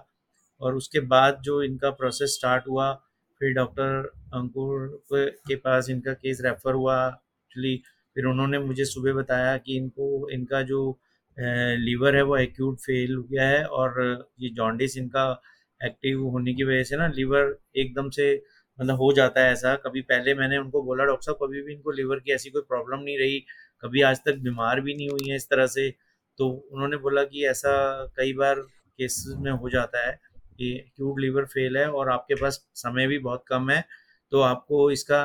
और 0.61 0.75
उसके 0.75 1.01
बाद 1.09 1.41
जो 1.45 1.63
इनका 1.63 1.91
प्रोसेस 1.93 2.35
स्टार्ट 2.35 2.69
हुआ, 2.69 2.93
फिर 3.41 3.53
डॉक्टर 3.55 4.11
अंकुर 4.35 4.87
के 5.13 5.57
पास 5.57 5.91
इनका 5.91 6.13
केस 6.15 6.41
रेफ़र 6.45 6.75
हुआ 6.75 6.97
एक्चुअली 7.07 7.75
फिर 8.19 8.27
उन्होंने 8.27 8.59
मुझे 8.59 8.85
सुबह 8.85 9.13
बताया 9.15 9.57
कि 9.59 9.77
इनको 9.77 10.07
इनका 10.33 10.63
जो 10.71 10.79
लीवर 11.81 12.17
है 12.17 12.23
वो 12.23 12.37
एक्यूट 12.37 12.79
फ़ेल 12.81 13.15
हो 13.17 13.23
गया 13.23 13.47
है 13.49 13.63
और 13.65 14.01
ये 14.41 14.49
जॉन्डिस 14.55 14.97
इनका 14.99 15.25
एक्टिव 15.81 16.23
होने 16.27 16.55
की 16.55 16.65
वजह 16.65 16.83
से 16.85 16.97
ना 16.97 17.07
लीवर 17.09 17.55
एकदम 17.77 18.09
से 18.11 18.27
मतलब 18.79 18.97
हो 18.97 19.13
जाता 19.13 19.41
है 19.41 19.53
ऐसा। 19.53 19.75
कभी 19.85 20.01
पहले 20.03 20.35
मैंने 20.35 20.59
उनको 20.59 20.83
बोला 20.83 21.05
डॉक्टर 21.05 21.25
साहब 21.27 21.39
कभी 21.43 21.63
भी 21.63 21.73
इनको 21.75 21.91
लीवर 21.93 22.19
की 22.19 22.33
ऐसी 22.35 22.51
कोई 22.51 22.63
प्रॉब्लम 22.69 23.03
नहीं 23.03 23.19
रही, 23.19 23.39
कभी 23.83 24.03
आज 24.03 24.19
तक 24.27 24.39
बीमार 24.43 24.81
भी 24.81 24.95
नहीं 24.95 25.09
हुई 25.11 25.31
है 25.31 25.37
इस 25.37 25.49
तरह 25.51 25.67
से। 25.69 25.89
तो 26.39 26.49
उन्होंने 26.73 26.97
बोला 26.97 27.25
कि 27.25 27.45
ऐसा 27.47 27.73
कई 28.17 28.33
बार 28.35 28.61
केसेज़ 28.99 29.37
में 29.43 29.51
हो 29.53 29.71
जाता 29.71 30.07
है 30.07 30.19
कि 30.59 30.75
एक्यूट 30.77 31.21
लीवर 31.21 31.45
फ़ेल 31.47 31.77
है 31.79 31.89
और 31.91 32.11
आपके 32.11 32.35
पास 32.35 32.61
समय 32.77 33.07
भी 33.07 33.19
बहुत 33.21 33.45
कम 33.49 33.71
है, 33.71 33.85
तो 34.33 34.41
आपको 34.43 34.91
इसका 34.91 35.23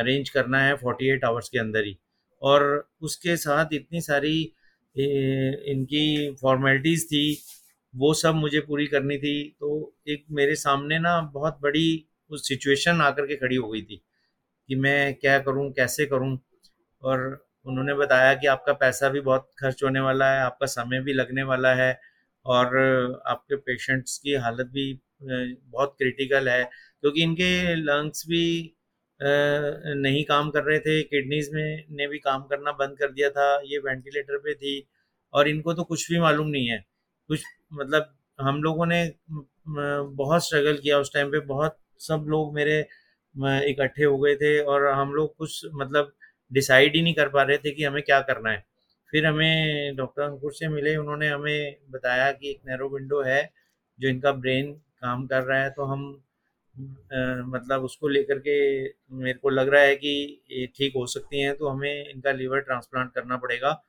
अरेंज 0.00 0.28
करना 0.30 0.60
है 0.64 0.74
48 0.74 1.24
आवर्स 1.24 1.48
के 1.48 1.58
अंदर 1.58 1.84
ही। 1.86 1.96
और 2.42 2.62
उसके 3.02 3.36
साथ 3.36 3.74
इतनी 3.74 4.00
सारी 4.00 4.36
इनकी 4.96 6.34
फ़ॉर्मेलिटीज़ 6.40 7.04
थी, 7.06 7.38
वो 7.94 8.12
सब 8.14 8.34
मुझे 8.34 8.60
पूरी 8.60 8.86
करनी 8.86 9.18
थी। 9.18 9.34
तो 9.60 9.70
एक 10.08 10.24
मेरे 10.32 10.54
सामने 10.56 10.98
ना 10.98 11.20
बहुत 11.34 11.58
बड़ी 11.62 11.86
कुछ 12.30 12.48
सिचुएशन 12.48 13.00
आकर 13.02 13.26
के 13.26 13.36
खड़ी 13.36 13.56
हो 13.56 13.68
गई 13.70 13.82
थी 13.82 13.96
कि 14.68 14.76
मैं 14.76 15.14
क्या 15.14 15.38
करूँ, 15.40 15.70
कैसे 15.72 16.06
करूँ? 16.06 16.38
और 17.02 17.20
उन्होंने 17.66 17.94
बताया 17.94 18.34
कि 18.34 18.46
आपका 18.48 18.72
पैसा 18.74 19.08
भी 19.08 19.20
बहुत 19.22 19.48
खर्च 19.60 19.82
होने 19.84 20.00
वाला 20.00 20.30
है, 20.32 20.40
आपका 20.42 20.66
समय 20.68 21.00
भी 21.02 21.12
लगने 21.14 21.42
वाला 21.44 21.74
है 21.74 21.92
और 22.46 22.76
आपके 23.26 23.56
पेशेंट्स 23.58 24.18
की 24.18 24.34
हालत 24.36 24.66
भी 24.74 24.92
बहुत 25.22 25.94
क्रिटिकल 25.98 26.48
है 26.48 26.62
क्योंकि 27.02 27.22
इनके 27.22 27.74
लंग्स 27.76 28.24
भी 28.28 28.44
नहीं 29.20 30.24
काम 30.24 30.50
कर 30.50 30.62
रहे 30.64 30.78
थे, 30.78 31.02
किडनीज़ 31.02 31.50
में 31.54 31.84
ने 31.90 32.06
भी 32.08 32.18
काम 32.20 32.42
करना 32.44 32.72
बंद 32.74 32.98
कर 32.98 33.12
दिया 33.12 33.30
था, 33.30 33.60
ये 33.64 33.78
वेंटिलेटर 33.80 34.38
पे 34.38 34.54
थी 34.54 34.74
और 35.34 35.48
इनको 35.48 35.74
तो 35.74 35.84
कुछ 35.84 36.10
भी 36.10 36.18
मालूम 36.20 36.48
नहीं 36.48 36.68
है। 36.68 36.78
कुछ 37.30 37.44
मतलब 37.72 38.14
हम 38.38 38.62
लोगों 38.62 38.86
ने 38.86 39.04
बहुत 39.68 40.44
स्ट्रगल 40.46 40.76
किया 40.78 40.98
उस 40.98 41.12
टाइम 41.14 41.30
पे 41.30 41.40
बहुत 41.46 41.76
सब 42.00 42.24
लोग 42.28 42.54
मेरे 42.54 42.78
इकट्ठे 43.70 44.04
हो 44.04 44.18
गए 44.18 44.34
थे 44.36 44.58
और 44.62 44.86
हम 44.88 45.12
लोग 45.14 45.36
कुछ 45.36 45.60
मतलब 45.74 46.12
डिसाइड 46.50 46.96
ही 46.96 47.02
नहीं 47.02 47.14
कर 47.14 47.28
पा 47.28 47.42
रहे 47.42 47.58
थे 47.58 47.70
कि 47.70 47.84
हमें 47.84 48.02
क्या 48.02 48.20
करना 48.22 48.50
है। 48.50 48.64
फिर 49.12 49.26
हमें 49.26 49.96
डॉक्टर 49.96 50.22
अंकुर 50.22 50.52
से 50.52 50.68
मिले, 50.68 50.96
उन्होंने 50.96 51.28
हमें 51.28 51.76
बताया 51.90 52.30
कि 52.32 52.50
एक 52.50 52.60
नैरो 52.68 52.88
विंडो 52.88 53.22
है, 53.22 53.42
जो 53.98 54.08
इनका 54.08 54.32
ब्रेन 54.34 54.72
काम 54.72 55.26
कर 55.26 55.42
रहा 55.42 55.62
है 55.62 55.70
तो 55.70 55.84
हम 55.84 56.04
मतलब 56.74 57.82
उसको 57.84 58.08
लेकर 58.08 58.38
के 58.38 58.82
मेरे 59.14 59.32
को 59.34 59.50
लग 59.50 59.68
रहा 59.68 59.82
है 59.82 59.94
कि 59.96 60.42
ये 60.50 60.66
ठीक 60.76 60.92
हो 60.96 61.06
सकती 61.06 61.40
हैं, 61.40 61.54
तो 61.56 61.68
हमें 61.68 62.10
इनका 62.10 62.32
लीवर 62.32 62.60
ट्रांसप्लांट 62.60 63.12
करना 63.14 63.36
पड़ेगा। 63.36 63.82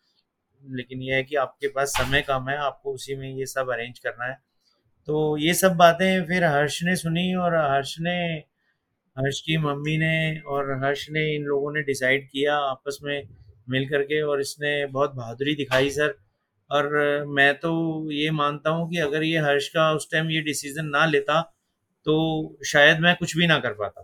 लेकिन 0.63 1.01
ये 1.01 1.15
है 1.15 1.23
कि 1.23 1.35
आपके 1.35 1.67
पास 1.67 1.93
समय 1.97 2.21
कम 2.21 2.49
है, 2.49 2.57
आपको 2.57 2.93
उसी 2.93 3.15
में 3.15 3.29
ये 3.29 3.45
सब 3.45 3.71
अरेंज 3.73 3.99
करना 3.99 4.25
है। 4.25 4.37
तो 5.07 5.37
ये 5.37 5.53
सब 5.53 5.75
बातें 5.75 6.25
फिर 6.25 6.43
हर्ष 6.45 6.79
ने 6.83 6.95
सुनी 6.95 7.33
और 7.35 7.55
हर्ष 7.55 7.95
ने 7.99 8.17
हर्ष 9.17 9.39
की 9.41 9.57
मम्मी 9.57 9.97
ने 9.97 10.39
और 10.47 10.71
हर्ष 10.83 11.05
ने 11.11 11.23
इन 11.35 11.43
लोगों 11.43 11.71
ने 11.73 11.81
डिसाइड 11.83 12.27
किया 12.27 12.55
आपस 12.59 12.97
में 13.03 13.27
मिल 13.69 13.87
कर 13.89 14.03
के 14.03 14.21
और 14.21 14.41
इसने 14.41 14.85
बहुत 14.87 15.13
बहादुरी 15.15 15.55
दिखाई 15.55 15.89
सर। 15.89 16.15
और 16.69 17.25
मैं 17.29 17.53
तो 17.55 17.71
ये 18.11 18.31
मानता 18.31 18.69
हूँ 18.69 18.89
कि 18.89 18.97
अगर 18.99 19.23
ये 19.23 19.39
हर्ष 19.39 19.67
का 19.69 19.91
उस 19.93 20.07
टाइम 20.11 20.29
ये 20.31 20.41
डिसीज़न 20.41 20.85
ना 20.87 21.05
लेता, 21.05 21.41
तो 22.05 22.57
शायद 22.65 22.99
मैं 22.99 23.15
कुछ 23.15 23.35
भी 23.37 23.47
ना 23.47 23.57
कर 23.59 23.73
पाता। 23.73 24.01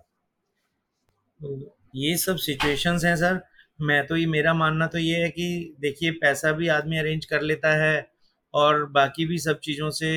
तो 1.39 1.75
ये 1.95 2.15
सब 2.17 2.37
सिचुएशंस 2.37 3.05
हैं 3.05 3.15
सर। 3.15 3.39
मैं 3.79 4.05
तो 4.07 4.15
ये 4.17 4.25
मेरा 4.27 4.53
मानना 4.53 4.87
तो 4.87 4.97
ये 4.97 5.21
है 5.23 5.29
कि 5.29 5.75
देखिए 5.79 6.11
पैसा 6.21 6.51
भी 6.51 6.67
आदमी 6.69 6.97
अरेंज 6.97 7.25
कर 7.25 7.41
लेता 7.41 7.73
है 7.77 8.07
और 8.53 8.85
बाकी 8.91 9.25
भी 9.25 9.37
सब 9.39 9.59
चीज़ों 9.59 9.89
से 9.91 10.09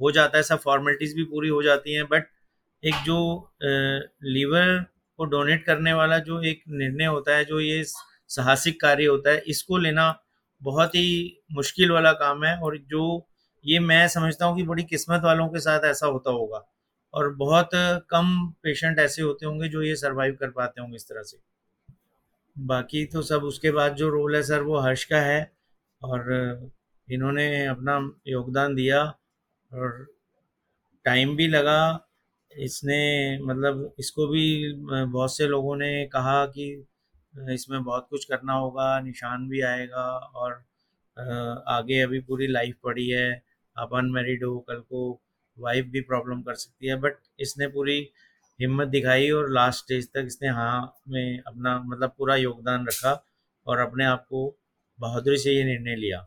हो 0.00 0.10
जाता 0.10 0.36
है, 0.36 0.42
सब 0.42 0.58
फ़ॉर्मेलिटीज़ 0.58 1.14
भी 1.16 1.24
पूरी 1.24 1.48
हो 1.48 1.62
जाती 1.62 1.94
हैं 1.94 2.04
बट 2.08 2.26
एक 2.82 2.94
जो 3.04 3.18
लीवर 3.62 4.78
को 5.18 5.24
डोनेट 5.26 5.64
करने 5.64 5.92
वाला 5.92 6.18
जो 6.20 6.42
एक 6.42 6.62
निर्णय 6.70 7.04
होता 7.06 7.36
है, 7.36 7.44
जो 7.44 7.60
ये 7.60 7.82
साहसिक 7.84 8.80
कार्य 8.80 9.04
होता 9.06 9.30
है, 9.30 9.42
इसको 9.46 9.78
लेना 9.78 10.14
बहुत 10.60 10.94
ही 10.94 11.42
मुश्किल 11.52 11.90
वाला 11.90 12.12
काम 12.14 12.44
है 12.44 12.56
और 12.56 12.76
जो 12.90 13.04
ये 13.64 13.78
मैं 13.78 14.06
समझता 14.08 14.46
हूँ 14.46 14.56
कि 14.56 14.62
बड़ी 14.62 14.82
किस्मत 14.84 15.22
वालों 15.24 15.48
के 15.48 15.60
साथ 15.60 15.84
ऐसा 15.84 16.06
होता 16.06 16.30
होगा। 16.30 16.64
और 17.14 17.28
बहुत 17.34 17.70
कम 18.10 18.46
पेशेंट 18.62 18.98
ऐसे 18.98 19.22
होते 19.22 19.46
होंगे 19.46 19.68
जो 19.68 19.82
ये 19.82 19.96
सर्वाइव 19.96 20.36
कर 20.40 20.50
पाते 20.50 20.80
होंगे 20.80 20.96
इस 20.96 21.08
तरह 21.08 21.22
से। 21.22 21.38
बाकी 22.56 23.04
तो 23.04 23.22
सब 23.22 23.44
उसके 23.44 23.70
बाद 23.70 23.94
जो 23.94 24.08
रोल 24.08 24.36
है 24.36 24.42
सर 24.42 24.62
वो 24.62 24.78
हर्ष 24.78 25.04
का 25.04 25.20
है। 25.20 25.50
और 26.02 26.70
इन्होंने 27.08 27.66
अपना 27.66 27.96
योगदान 28.28 28.74
दिया 28.74 29.02
और 29.70 30.06
टाइम 31.04 31.36
भी 31.36 31.46
लगा। 31.48 32.08
इसने 32.50 33.38
मतलब 33.38 33.94
इसको 33.98 34.26
भी 34.26 34.72
बहुत 34.84 35.36
से 35.36 35.46
लोगों 35.46 35.76
ने 35.76 36.04
कहा 36.06 36.44
कि 36.46 36.66
इसमें 37.34 37.82
बहुत 37.84 38.06
कुछ 38.10 38.24
करना 38.24 38.52
होगा, 38.52 39.00
निशान 39.00 39.48
भी 39.48 39.60
आएगा 39.60 40.04
और 40.34 40.52
आगे 41.68 42.00
अभी 42.00 42.20
पूरी 42.20 42.46
लाइफ 42.46 42.76
पड़ी 42.84 43.08
है। 43.08 43.42
आप 43.76 43.94
अनमेरिड 43.94 44.44
हो, 44.44 44.58
कल 44.58 44.80
को 44.80 45.20
वाइफ 45.56 45.86
भी 45.86 46.00
प्रॉब्लम 46.02 46.42
कर 46.42 46.54
सकती 46.54 46.88
है 46.88 46.96
बट 47.00 47.16
इसने 47.40 47.66
पूरी 47.68 47.98
हिम्मत 48.60 48.88
दिखाई 48.88 49.30
और 49.30 49.50
लास्ट 49.52 49.84
स्टेज 49.84 50.08
तक 50.08 50.24
इसने 50.26 50.48
हाँ 50.48 50.94
में 51.08 51.38
अपना 51.40 51.78
मतलब 51.84 52.14
पूरा 52.18 52.36
योगदान 52.36 52.86
रखा 52.86 53.12
और 53.66 53.78
अपने 53.78 54.04
आप 54.04 54.24
को 54.28 54.46
बहादुरी 54.98 55.38
से 55.38 55.52
ये 55.52 55.64
निर्णय 55.64 55.96
लिया। 55.96 56.26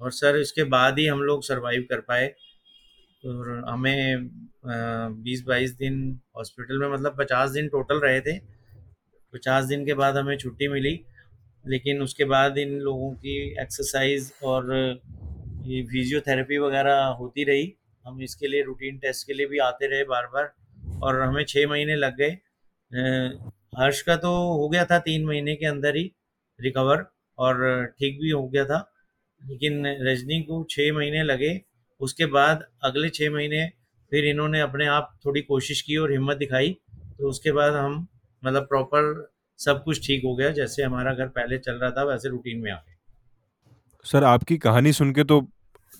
और 0.00 0.10
सर, 0.12 0.36
इसके 0.36 0.64
बाद 0.64 0.98
ही 0.98 1.06
हम 1.06 1.22
लोग 1.22 1.44
सरवाइव 1.44 1.86
कर 1.90 2.00
पाए 2.00 2.26
और 3.24 3.64
हमें 3.68 4.28
बीस 5.22 5.42
बाईस 5.46 5.70
दिन 5.74 6.20
हॉस्पिटल 6.36 6.78
में 6.78 6.88
मतलब 6.88 7.16
पचास 7.18 7.50
दिन 7.50 7.68
टोटल 7.68 8.00
रहे 8.00 8.20
थे। 8.20 8.38
पचास 9.32 9.64
दिन 9.64 9.84
के 9.86 9.94
बाद 9.94 10.16
हमें 10.16 10.36
छुट्टी 10.38 10.68
मिली, 10.68 11.00
लेकिन 11.64 12.02
उसके 12.02 12.24
बाद 12.24 12.58
इन 12.58 12.78
लोगों 12.80 13.12
की 13.14 13.38
एक्सरसाइज 13.62 14.32
और 14.44 14.72
ये 15.66 15.82
फिजियोथेरेपी 15.82 16.58
वगैरह 16.58 17.04
होती 17.18 17.44
रही। 17.44 17.72
हम 18.04 18.20
इसके 18.22 18.48
लिए 18.48 18.62
रूटीन 18.62 18.98
टेस्ट 18.98 19.26
के 19.26 19.34
लिए 19.34 19.46
भी 19.46 19.58
आते 19.58 19.86
रहे 19.86 20.04
बार 20.04 20.26
बार 20.26 20.52
और 21.02 21.20
हमें 21.22 21.44
छः 21.44 21.66
महीने 21.68 21.96
लग 21.96 22.16
गए। 22.16 22.30
हर्ष 23.78 24.02
का 24.02 24.16
तो 24.16 24.30
हो 24.58 24.68
गया 24.68 24.84
था 24.84 24.98
तीन 24.98 25.24
महीने 25.24 25.54
के 25.54 25.66
अंदर 25.66 25.96
ही 25.96 26.04
रिकवर 26.60 27.04
और 27.38 27.86
ठीक 27.98 28.20
भी 28.20 28.30
हो 28.30 28.48
गया 28.48 28.64
था। 28.64 28.78
लेकिन 29.42 29.86
रजनी 30.00 30.40
को 30.42 30.62
छः 30.70 30.92
महीने 30.92 31.22
लगे। 31.22 31.60
उसके 32.00 32.26
बाद 32.26 32.64
अगले 32.84 33.08
छः 33.08 33.30
महीने 33.30 33.66
फिर 34.12 34.24
इन्होंने 34.24 34.60
अपने 34.60 34.86
आप 34.86 35.18
थोड़ी 35.26 35.40
कोशिश 35.42 35.80
की 35.82 35.96
और 35.96 36.12
हिम्मत 36.12 36.36
दिखाई। 36.36 36.76
तो 37.18 37.28
उसके 37.28 37.52
बाद 37.52 37.74
हम 37.74 38.06
मतलब 38.42 38.62
प्रॉपर 38.62 39.30
सब 39.58 39.82
कुछ 39.84 40.06
ठीक 40.06 40.22
हो 40.24 40.34
गया। 40.36 40.50
जैसे 40.50 40.82
हमारा 40.82 41.14
घर 41.14 41.28
पहले 41.28 41.58
चल 41.58 41.72
रहा 41.72 41.90
था, 41.90 42.04
वैसे 42.04 42.28
रूटीन 42.28 42.60
में 42.60 42.70
आ 42.72 42.76
गए। 42.76 42.94
सर, 44.04 44.24
आपकी 44.24 44.56
कहानी 44.58 44.92
सुन 44.92 45.12
के 45.12 45.24
तो 45.24 45.40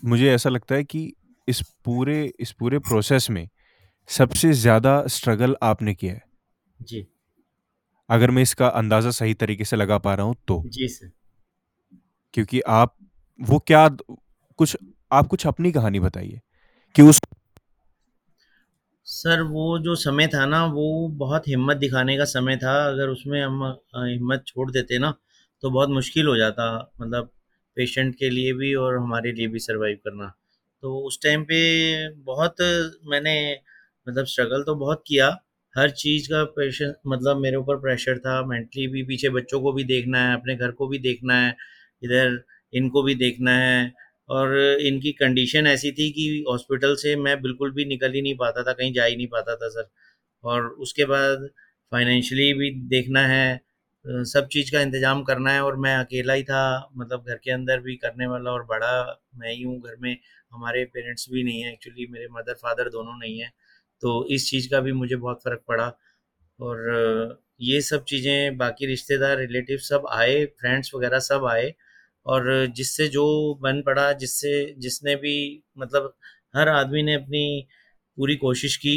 मुझे 0.02 0.32
ऐसा 0.34 0.50
लगता 0.50 0.74
है 0.74 0.84
कि 0.84 1.12
इस 1.48 1.60
पूरे 1.84 2.22
इस 2.40 2.52
पूरे 2.52 2.78
प्रोसेस 2.80 3.28
में 3.30 3.48
सबसे 4.08 4.52
ज़्यादा 4.52 5.02
स्ट्रगल 5.06 5.56
आपने 5.62 5.94
किया 5.94 6.12
है। 6.12 6.22
जी। 6.80 7.06
अगर 8.08 8.30
मैं 8.30 8.42
इसका 8.42 8.68
अंदाज़ा 8.68 9.10
सही 9.10 9.34
तरीके 9.34 9.64
से 9.64 9.76
लगा 9.76 9.98
पा 9.98 10.14
रहा 10.14 10.26
हूँ 10.26 10.36
तो। 10.48 10.62
जी 10.66 10.88
सर। 10.88 11.10
क्योंकि 12.34 12.60
आप 12.60 12.94
वो 13.40 13.58
क्या 13.58 13.88
कुछ 14.58 14.76
आप 15.12 15.26
कुछ 15.26 15.46
अपनी 15.46 15.72
कहानी 15.72 16.00
बताइए 16.00 16.40
कि 16.94 17.02
उस 17.02 17.20
सर 19.06 19.42
वो 19.42 19.78
जो 19.78 19.94
समय 19.96 20.26
था 20.26 20.44
ना 20.46 20.64
वो 20.66 20.86
बहुत 21.16 21.48
हिम्मत 21.48 21.76
दिखाने 21.76 22.16
का 22.18 22.24
समय 22.26 22.56
था। 22.56 22.72
अगर 22.88 23.08
उसमें 23.08 23.42
हम 23.42 23.62
हिम्मत 23.96 24.44
छोड़ 24.46 24.70
देते 24.70 24.98
ना 24.98 25.14
तो 25.62 25.70
बहुत 25.70 25.88
मुश्किल 25.90 26.26
हो 26.26 26.36
जाता। 26.36 26.66
मतलब 27.00 27.30
पेशेंट 27.76 28.14
के 28.14 28.30
लिए 28.30 28.52
भी 28.52 28.74
और 28.74 28.96
हमारे 28.98 29.32
लिए 29.32 29.48
भी 29.48 29.58
सरवाइव 29.58 29.96
करना। 30.04 30.32
तो 30.82 30.96
उस 31.06 31.18
टाइम 31.22 31.44
पे 31.44 31.58
बहुत 32.24 32.60
मैंने 33.06 33.36
मतलब 34.06 34.26
स्ट्रगल 34.26 34.62
तो 34.62 34.74
बहुत 34.74 35.02
किया। 35.06 35.28
हर 35.74 35.90
चीज़ 35.90 36.28
का 36.28 36.44
प्रेशर 36.44 36.94
मतलब 37.06 37.36
मेरे 37.36 37.56
ऊपर 37.56 37.76
प्रेशर 37.76 38.18
था। 38.18 38.42
मेंटली 38.46 38.86
भी 38.88 39.02
पीछे 39.02 39.28
बच्चों 39.28 39.60
को 39.60 39.72
भी 39.72 39.84
देखना 39.84 40.28
है, 40.28 40.34
अपने 40.36 40.56
घर 40.56 40.70
को 40.70 40.88
भी 40.88 40.98
देखना 40.98 41.40
है, 41.42 41.54
इधर 42.02 42.44
इनको 42.72 43.02
भी 43.02 43.14
देखना 43.14 43.56
है। 43.58 43.92
और 44.28 44.56
इनकी 44.82 45.12
कंडीशन 45.12 45.66
ऐसी 45.66 45.90
थी 45.92 46.10
कि 46.12 46.44
हॉस्पिटल 46.48 46.94
से 46.96 47.14
मैं 47.16 47.40
बिल्कुल 47.42 47.72
भी 47.72 47.84
निकल 47.84 48.12
ही 48.12 48.22
नहीं 48.22 48.34
पाता 48.36 48.62
था, 48.62 48.72
कहीं 48.72 48.92
जा 48.92 49.04
ही 49.04 49.16
नहीं 49.16 49.26
पाता 49.26 49.56
था 49.56 49.68
सर 49.68 49.88
और 50.44 50.68
उसके 50.80 51.04
बाद 51.04 51.48
फाइनेंशियली 51.92 52.52
भी 52.54 52.70
देखना 52.88 53.20
है 53.28 53.60
सब 54.06 54.48
चीज़ 54.52 54.70
का 54.72 54.80
इंतज़ाम 54.80 55.22
करना 55.24 55.52
है 55.52 55.62
और 55.64 55.76
मैं 55.78 55.96
अकेला 55.96 56.32
ही 56.32 56.42
था 56.44 56.60
मतलब 56.96 57.24
घर 57.28 57.36
के 57.44 57.50
अंदर 57.52 57.80
भी 57.80 57.96
करने 57.96 58.26
वाला 58.26 58.50
और 58.50 58.64
बड़ा 58.66 58.90
मैं 59.36 59.52
ही 59.52 59.62
हूँ, 59.62 59.80
घर 59.80 59.96
में 60.00 60.16
हमारे 60.52 60.84
पेरेंट्स 60.94 61.26
भी 61.32 61.42
नहीं 61.44 61.60
हैं, 61.62 61.72
एक्चुअली 61.72 62.06
मेरे 62.10 62.26
मदर 62.32 62.54
फादर 62.56 62.88
दोनों 62.90 63.18
नहीं 63.18 63.38
हैं 63.40 63.50
तो 64.02 64.26
इस 64.30 64.48
चीज़ 64.50 64.68
का 64.70 64.80
भी 64.80 64.92
मुझे 64.94 65.16
बहुत 65.16 65.40
फ़र्क 65.44 65.62
पड़ा 65.68 65.86
और 66.60 67.38
ये 67.62 67.80
सब 67.80 68.04
चीज़ें, 68.04 68.56
बाकी 68.58 68.86
रिश्तेदार, 68.86 69.36
रिलेटिव 69.38 69.78
सब 69.80 70.06
आए, 70.12 70.44
फ्रेंड्स 70.60 70.90
वगैरह 70.94 71.18
सब 71.20 71.44
आए 71.46 71.72
और 72.26 72.66
जिससे 72.76 73.08
जो 73.08 73.24
बन 73.62 73.82
पड़ा, 73.82 74.12
जिससे, 74.14 74.74
जिसने 74.78 75.14
भी 75.16 75.62
मतलब 75.78 76.14
हर 76.54 76.68
आदमी 76.70 77.02
ने 77.02 77.14
अपनी 77.14 77.66
पूरी 78.18 78.36
कोशिश 78.38 78.76
की 78.76 78.96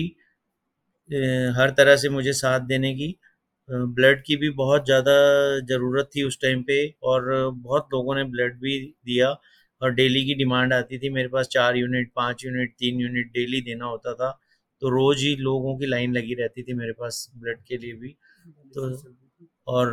हर 1.56 1.70
तरह 1.78 1.96
से 1.98 2.10
मुझे 2.10 2.34
साथ 2.36 2.60
देने 2.68 2.94
की 2.96 3.16
ब्लड 3.70 4.22
की 4.26 4.36
भी 4.36 4.50
बहुत 4.56 4.86
ज़्यादा 4.86 5.14
ज़रूरत 5.68 6.10
थी 6.16 6.24
उस 6.24 6.38
टाइम 6.42 6.62
पे 6.64 6.78
और 7.04 7.30
बहुत 7.54 7.88
लोगों 7.94 8.16
ने 8.16 8.24
ब्लड 8.26 8.60
भी 8.60 8.78
दिया 9.06 9.30
और 9.82 9.94
डेली 9.94 10.24
की 10.26 10.34
डिमांड 10.36 10.74
आती 10.74 10.98
थी। 10.98 11.10
मेरे 11.10 11.28
पास 11.28 11.48
चार 11.48 11.78
यूनिट, 11.78 12.12
पाँच 12.16 12.46
यूनिट, 12.46 12.74
तीन 12.80 13.00
यूनिट 13.02 13.32
डेली 13.34 13.62
देना 13.64 13.86
होता 13.86 14.14
था 14.14 14.32
तो 14.82 14.90
रोज़ 14.90 15.20
ही 15.20 15.36
लोगों 15.38 15.78
की 15.78 15.86
लाइन 15.86 16.14
लगी 16.14 16.34
रहती 16.34 16.64
थी 16.64 16.74
मेरे 16.74 16.92
पास 16.94 17.30
ब्लड 17.38 17.58
के 17.68 17.78
लिए 17.78 17.94
भी। 17.94 18.16
तो 18.76 18.90
और 19.68 19.90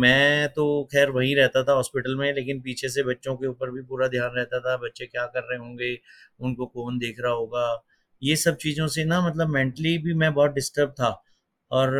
मैं 0.00 0.48
तो 0.48 0.64
खैर 0.92 1.10
वहीं 1.10 1.34
रहता 1.36 1.62
था 1.64 1.72
हॉस्पिटल 1.72 2.14
में, 2.16 2.32
लेकिन 2.34 2.60
पीछे 2.60 2.88
से 2.88 3.02
बच्चों 3.02 3.34
के 3.36 3.46
ऊपर 3.46 3.70
भी 3.70 3.82
पूरा 3.82 4.08
ध्यान 4.08 4.30
रहता 4.36 4.60
था, 4.60 4.76
बच्चे 4.76 5.06
क्या 5.06 5.24
कर 5.26 5.42
रहे 5.42 5.58
होंगे, 5.58 5.98
उनको 6.40 6.66
कौन 6.66 6.98
देख 6.98 7.16
रहा 7.20 7.32
होगा। 7.32 7.82
ये 8.22 8.36
सब 8.36 8.56
चीज़ों 8.56 8.86
से 8.88 9.04
ना 9.04 9.20
मतलब 9.28 9.48
मेंटली 9.48 9.96
भी 9.98 10.14
मैं 10.14 10.32
बहुत 10.34 10.52
डिस्टर्ब 10.52 10.90
था 10.90 11.10
और 11.70 11.90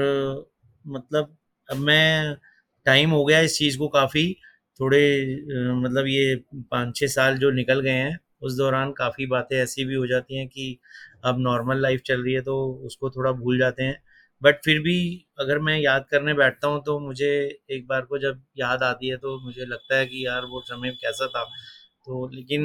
मतलब 0.89 1.37
अब 1.69 1.77
मैं 1.79 2.37
टाइम 2.87 3.11
हो 3.11 3.25
गया 3.25 3.41
इस 3.41 3.59
चीज़ 3.59 3.79
को 3.79 3.89
काफ़ी। 3.91 4.33
थोड़े 4.81 5.01
मतलब 5.77 6.07
ये 6.09 6.35
पाँच 6.73 6.97
छः 6.97 7.07
साल 7.09 7.39
जो 7.39 7.51
निकल 7.53 7.81
गए 7.81 7.91
हैं, 7.93 8.19
उस 8.43 8.57
दौरान 8.57 8.93
काफ़ी 8.93 9.27
बातें 9.27 9.57
ऐसी 9.59 9.85
भी 9.85 9.95
हो 9.95 10.07
जाती 10.07 10.39
हैं 10.39 10.47
कि 10.49 10.79
अब 11.25 11.39
नॉर्मल 11.41 11.81
लाइफ 11.83 12.03
चल 12.07 12.23
रही 12.25 12.35
है 12.35 12.41
तो 12.43 12.57
उसको 12.87 13.11
थोड़ा 13.11 13.33
भूल 13.35 13.59
जाते 13.59 13.83
हैं। 13.83 14.01
बट 14.43 14.61
फिर 14.65 14.79
भी 14.81 14.97
अगर 15.41 15.59
मैं 15.59 15.79
याद 15.79 16.05
करने 16.11 16.35
बैठता 16.35 16.69
हूँ 16.69 16.83
तो 16.87 16.99
मुझे 17.01 17.31
एक 17.71 17.87
बार 17.89 18.03
को 18.03 18.19
जब 18.19 18.43
याद 18.59 18.83
आती 18.83 19.09
है 19.09 19.17
तो 19.17 19.39
मुझे 19.45 19.65
लगता 19.67 19.97
है 19.97 20.07
कि 20.07 20.25
यार 20.27 20.45
वो 20.45 20.61
समय 20.63 20.91
कैसा 21.03 21.27
था। 21.29 21.43
तो 22.07 22.29
लेकिन 22.35 22.63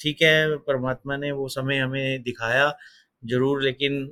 ठीक 0.00 0.22
है, 0.22 0.56
परमात्मा 0.58 1.16
ने 1.16 1.30
वो 1.32 1.48
समय 1.50 1.78
हमें 1.78 2.22
दिखाया 2.22 2.72
ज़रूर, 3.22 3.62
लेकिन 3.62 4.02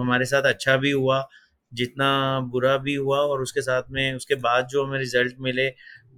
हमारे 0.00 0.24
साथ 0.26 0.42
अच्छा 0.44 0.76
भी 0.76 0.90
हुआ। 0.92 1.20
जितना 1.72 2.08
बुरा 2.52 2.76
भी 2.78 2.94
हुआ 2.96 3.18
और 3.20 3.42
उसके 3.42 3.60
साथ 3.62 3.82
में, 3.90 4.14
उसके 4.14 4.34
बाद 4.36 4.66
जो 4.68 4.84
हमें 4.84 4.98
रिज़ल्ट 4.98 5.36
मिले, 5.40 5.68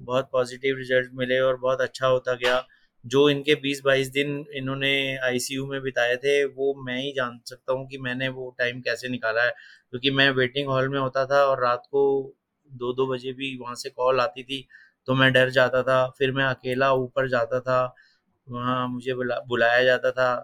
बहुत 0.00 0.28
पॉजिटिव 0.32 0.76
रिज़ल्ट 0.78 1.10
मिले 1.14 1.38
और 1.40 1.56
बहुत 1.58 1.80
अच्छा 1.80 2.06
होता 2.06 2.34
गया, 2.34 2.64
जो 3.04 3.28
इनके 3.30 3.54
20-22 3.56 4.08
दिन 4.10 4.44
इन्होंने 4.56 4.92
आईसीयू 5.26 5.66
में 5.66 5.80
बिताए 5.82 6.16
थे, 6.16 6.44
वो 6.46 6.74
मैं 6.86 6.96
ही 6.98 7.12
जान 7.12 7.38
सकता 7.46 7.72
हूँ 7.72 7.86
कि 7.88 7.98
मैंने 7.98 8.28
वो 8.30 8.50
टाइम 8.58 8.80
कैसे 8.80 9.08
निकाला 9.08 9.44
है। 9.44 9.50
क्योंकि 9.90 10.10
मैं 10.12 10.28
वेटिंग 10.32 10.68
हॉल 10.68 10.88
में 10.88 10.98
होता 11.00 11.24
था 11.26 11.44
और 11.46 11.62
रात 11.62 11.82
को 11.90 12.02
दो 12.70 12.92
दो 12.94 13.06
बजे 13.06 13.32
भी 13.32 13.56
वहाँ 13.58 13.74
से 13.76 13.90
कॉल 13.90 14.20
आती 14.20 14.42
थी 14.44 14.66
तो 15.08 15.14
मैं 15.14 15.32
डर 15.32 15.50
जाता 15.50 15.82
था। 15.82 16.06
फिर 16.18 16.32
मैं 16.32 16.44
अकेला 16.44 16.92
ऊपर 16.94 17.28
जाता 17.28 17.60
था, 17.60 17.94
वहाँ 18.46 18.86
मुझे 18.88 19.14
बुला, 19.14 19.38
बुलाया 19.48 19.82
जाता 19.84 20.10
था 20.12 20.34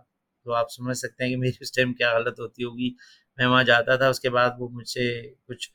तो 0.46 0.52
आप 0.52 0.66
समझ 0.70 0.96
सकते 0.96 1.24
हैं 1.24 1.32
कि 1.32 1.36
मेरी 1.36 1.58
उस 1.62 1.72
टाइम 1.76 1.92
क्या 1.92 2.10
हालत 2.12 2.36
होती 2.40 2.62
होगी। 2.64 2.94
मैं 3.38 3.46
वहाँ 3.46 3.64
जाता 3.64 3.96
था, 3.98 4.08
उसके 4.10 4.28
बाद 4.30 4.56
वो 4.60 4.68
मुझसे 4.70 5.06
कुछ 5.48 5.70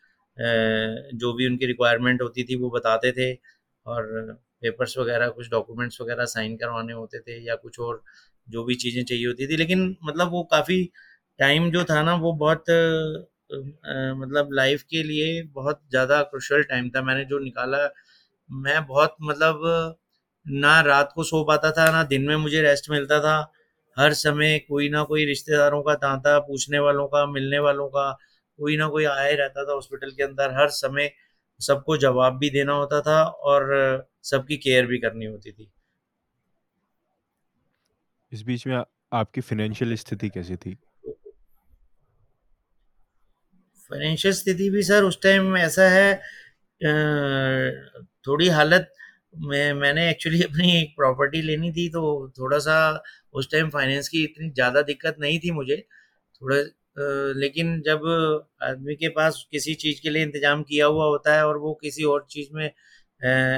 जो 1.16 1.34
भी 1.34 1.48
उनकी 1.48 1.66
रिक्वायरमेंट 1.68 2.22
होती 2.22 2.44
थी 2.44 2.56
वो 2.58 2.70
बताते 2.72 3.12
थे 3.14 3.34
और 3.86 4.06
पेपर्स 4.62 4.98
वगैरह, 4.98 5.30
कुछ 5.30 5.50
डॉक्यूमेंट्स 5.52 6.02
वगैरह 6.02 6.26
साइन 6.28 6.56
करवाने 6.58 6.94
होते 6.94 7.20
थे 7.22 7.40
या 7.46 7.56
कुछ 7.58 7.80
और 7.82 8.02
जो 8.48 8.64
भी 8.66 8.76
चीज़ें 8.78 9.04
चाहिए 9.04 9.26
होती 9.28 9.48
थी। 9.48 9.58
लेकिन 9.58 9.96
मतलब 10.06 10.32
वो 10.32 10.44
काफ़ी 10.52 10.84
टाइम 11.40 11.70
जो 11.72 11.84
था 11.86 12.02
ना, 12.04 12.16
वो 12.16 12.34
बहुत 12.36 12.66
मतलब 14.18 14.50
लाइफ 14.54 14.84
के 14.92 15.04
लिए 15.04 15.42
बहुत 15.54 15.82
ज़्यादा 15.92 16.22
क्रुशल 16.24 16.64
टाइम 16.66 16.90
था। 16.90 17.02
मैंने 17.04 17.26
जो 17.26 17.40
निकाला, 17.40 17.78
मैं 18.50 18.86
बहुत 18.88 19.16
मतलब 19.24 19.96
ना 20.46 20.80
रात 20.84 21.12
को 21.16 21.24
सो 21.24 21.44
पाता 21.46 21.72
था, 21.74 21.92
ना 21.92 22.04
दिन 22.06 22.24
में 22.28 22.36
मुझे 22.38 22.62
रेस्ट 22.62 22.90
मिलता 22.92 23.20
था। 23.22 23.36
हर 24.00 24.14
समय 24.14 24.60
कोई 24.60 24.90
ना 24.90 25.04
कोई 25.04 25.26
रिश्तेदारों 25.26 25.82
का 25.84 25.96
तांता 25.96 26.40
पूछने 26.40 26.80
वालों 26.80 27.08
का 27.08 27.26
मिलने 27.26 27.60
वालों 27.60 27.88
का 27.88 28.12
कोई 28.60 28.78
ना 28.78 28.88
कोई 28.88 29.06
आया 29.06 29.36
रहता 29.36 29.66
था 29.66 29.74
हॉस्पिटल 29.74 30.12
के 30.12 30.24
अंदर 30.24 30.52
हर 30.52 30.70
समय 30.70 31.12
सबको 31.60 31.98
जवाब 31.98 32.38
भी 32.38 32.50
देना 32.50 32.74
होता 32.74 33.02
था 33.02 33.24
और 33.24 33.70
सबकी 34.24 34.58
केयर 34.58 34.86
भी 34.86 34.98
करनी 34.98 35.26
होती 35.26 35.52
थी 35.52 35.72
इस 38.32 38.42
बीच 38.44 38.68
में 38.68 38.76
आ 38.76 38.84
आपकी 39.14 39.42
फ़ाइनेंशियल 39.42 39.96
स्थिति 39.96 40.30
कैसी 40.30 40.56
थी? 40.56 40.78
फाइनेंशियल 43.90 44.34
स्थिति 44.34 44.70
भी 44.70 44.84
सर 44.84 45.04
उस 45.04 45.22
टाइम 45.22 45.58
ऐसा 45.58 45.90
है 45.90 46.14
अ, 46.82 46.88
थोड़ी 48.28 48.48
हालत 48.50 48.94
मैं 49.34 49.74
मैंने 49.74 50.10
एक्चुअली 50.10 50.42
अपनी 50.44 50.72
एक 50.82 50.94
प्रॉपर्टी 50.98 51.42
लेनी 51.42 51.72
थी 51.72 51.88
तो 51.90 52.02
थोड़ा-सा 52.40 52.78
उस 53.34 53.52
टाइम 53.52 53.70
फाइनेंस 53.70 54.08
की 54.10 54.24
इतनी 54.24 54.50
ज़्यादा 54.52 54.82
दिक्कत 54.82 55.16
नहीं 55.20 55.40
थी 55.40 55.52
मुझे। 55.52 55.78
थोड़ा 56.42 56.58
लेकिन 57.40 57.82
जब 57.82 58.02
आदमी 58.64 58.96
के 58.96 59.10
पास 59.10 59.46
किसी 59.52 59.74
चीज़ 59.76 60.02
के 60.02 60.10
लिए 60.10 60.24
इंतज़ाम 60.24 60.64
किया 60.64 60.86
हुआ 60.88 61.06
होता 61.06 61.36
है 61.36 61.46
और 61.48 61.58
वो 61.58 61.74
किसी 61.84 62.04
और 62.06 62.26
चीज़ 62.32 62.50
में 62.54 62.66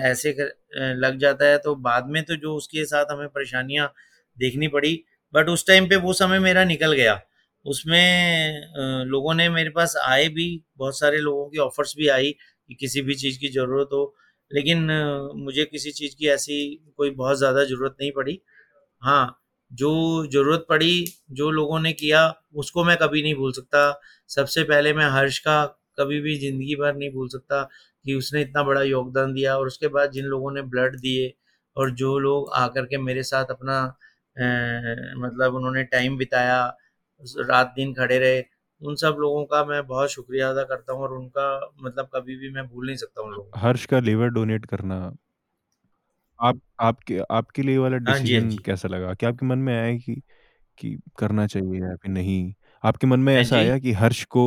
ऐसे 0.03 0.31
कर 0.33 0.95
लग 0.97 1.17
जाता 1.19 1.45
है 1.45 1.57
तो 1.57 1.75
बाद 1.83 2.07
में 2.09 2.23
तो 2.23 2.35
जो 2.35 2.55
उसके 2.55 2.85
साथ 2.85 3.05
हमें 3.11 3.27
परेशानियाँ 3.29 3.93
देखनी 4.37 4.67
पड़ी। 4.67 4.95
बट 5.33 5.49
उस 5.49 5.65
टाइम 5.67 5.87
पे 5.89 5.95
वो 5.97 6.13
समय 6.13 6.39
मेरा 6.39 6.63
निकल 6.63 6.93
गया। 6.93 7.19
उसमें 7.65 9.05
लोगों 9.07 9.33
ने 9.33 9.47
मेरे 9.49 9.69
पास 9.69 9.95
आए 10.03 10.27
भी, 10.29 10.47
बहुत 10.77 10.99
सारे 10.99 11.17
लोगों 11.19 11.45
की 11.49 11.57
ऑफ़र्स 11.59 11.93
भी 11.97 12.07
आई 12.09 12.31
कि 12.69 12.75
किसी 12.75 13.01
भी 13.01 13.15
चीज़ 13.15 13.39
की 13.39 13.47
ज़रूरत 13.49 13.89
हो, 13.93 14.15
लेकिन 14.51 14.87
मुझे 15.37 15.65
किसी 15.65 15.91
चीज़ 15.91 16.15
की 16.15 16.27
ऐसी 16.29 16.57
कोई 16.97 17.09
बहुत 17.13 17.37
ज़्यादा 17.37 17.63
ज़रूरत 17.65 17.95
नहीं 18.01 18.11
पड़ी। 18.11 18.39
हाँ, 19.01 19.39
जो 19.71 19.91
ज़रूरत 20.27 20.65
पड़ी, 20.69 21.05
जो 21.31 21.49
लोगों 21.51 21.79
ने 21.79 21.93
किया, 21.93 22.23
उसको 22.55 22.83
मैं 22.83 22.97
कभी 22.97 23.21
नहीं 23.23 23.35
भूल 23.35 23.51
सकता। 23.53 23.83
सबसे 24.29 24.63
पहले 24.65 24.93
मैं 24.93 25.09
हर्ष 25.11 25.39
का 25.39 25.63
कभी 25.99 26.19
भी 26.21 26.35
ज़िंदगी 26.39 26.75
भर 26.75 26.95
नहीं 26.95 27.11
भूल 27.11 27.27
सकता 27.29 27.61
कि 28.05 28.13
उसने 28.13 28.41
इतना 28.41 28.63
बड़ा 28.63 28.81
योगदान 28.83 29.33
दिया 29.33 29.57
और 29.57 29.67
उसके 29.67 29.87
बाद 29.89 30.11
जिन 30.11 30.25
लोगों 30.27 30.51
ने 30.51 30.61
ब्लड 30.67 30.95
दिए 30.99 31.33
और 31.75 31.91
जो 31.95 32.17
लोग 32.19 32.51
आकर 32.55 32.85
के 32.85 32.97
मेरे 32.99 33.23
साथ 33.23 33.45
अपना 33.51 33.79
अ, 34.35 34.43
मतलब 35.17 35.55
उन्होंने 35.55 35.83
टाइम 35.85 36.17
बिताया, 36.17 36.57
रात-दिन 37.41 37.93
खड़े 37.93 38.17
रहे, 38.19 38.41
उन 38.81 38.95
सब 38.95 39.15
लोगों 39.19 39.43
का 39.45 39.63
मैं 39.65 39.85
बहुत 39.87 40.09
शुक्रिया 40.09 40.49
अदा 40.49 40.63
करता 40.65 40.93
हूँ 40.93 41.01
और 41.01 41.13
उनका 41.13 41.49
मतलब 41.81 42.09
कभी 42.15 42.35
भी 42.35 42.49
मैं 42.51 42.67
भूल 42.67 42.85
नहीं 42.87 42.97
सकता 42.97 43.21
उन 43.21 43.31
लोगों 43.31 43.51
को। 43.51 43.57
हर्ष 43.57 43.85
का 43.85 43.99
लिवर 43.99 44.27
डोनेट 44.29 44.65
करना 44.65 44.99
आप 46.39 46.59
आपके 46.81 47.19
आपके 47.31 47.61
लिए 47.61 47.71
ये 47.71 47.77
वाला 47.77 47.97
हाँ 48.03 48.19
जी, 48.19 48.33
हाँ 48.33 48.41
डिसीज़न 48.41 48.47
जी। 48.47 48.65
कैसा 48.65 48.87
लगा? 48.87 49.13
क्या 49.13 49.29
आपके 49.29 49.45
मन 49.45 49.59
में 49.59 49.73
आया 49.75 49.95
कि 49.97 50.15
कि 50.77 50.97
करना 51.17 51.47
चाहिए 51.47 51.81
या 51.81 51.95
फिर 51.95 52.11
नहीं? 52.11 52.53
आपके 52.83 53.07
मन 53.07 53.21
में 53.21 53.33
हाँ 53.33 53.41
ऐसा 53.41 53.55
जी। 53.55 53.57
आया 53.57 53.79
कि 53.79 53.93
हर्ष 53.93 54.23
को 54.27 54.43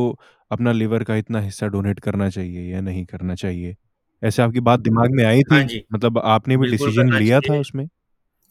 अपना 0.51 0.71
लिवर 0.71 1.03
का 1.03 1.15
इतना 1.15 1.41
हिस्सा 1.41 1.67
डोनेट 1.67 1.99
करना 2.01 2.29
चाहिए 2.29 2.71
या 2.73 2.81
नहीं 2.81 3.05
करना 3.05 3.35
चाहिए? 3.35 3.75
ऐसे 4.21 4.41
आपकी 4.41 4.61
बात 4.61 4.81
दिमाग 4.81 5.11
में 5.13 5.25
आई 5.25 5.43
हाँ 5.47 5.63
थी? 5.63 5.63
जी, 5.63 5.79
मतलब 5.93 6.19
आपने 6.19 6.57
भी 6.57 6.65
बिल्कुल 6.65 6.67
डिसीज़न 6.67 7.11
करना 7.11 7.15
लिया 7.15 7.41
था 7.41 7.55
चाहिए। 7.55 7.57
उसमें? 7.57 7.87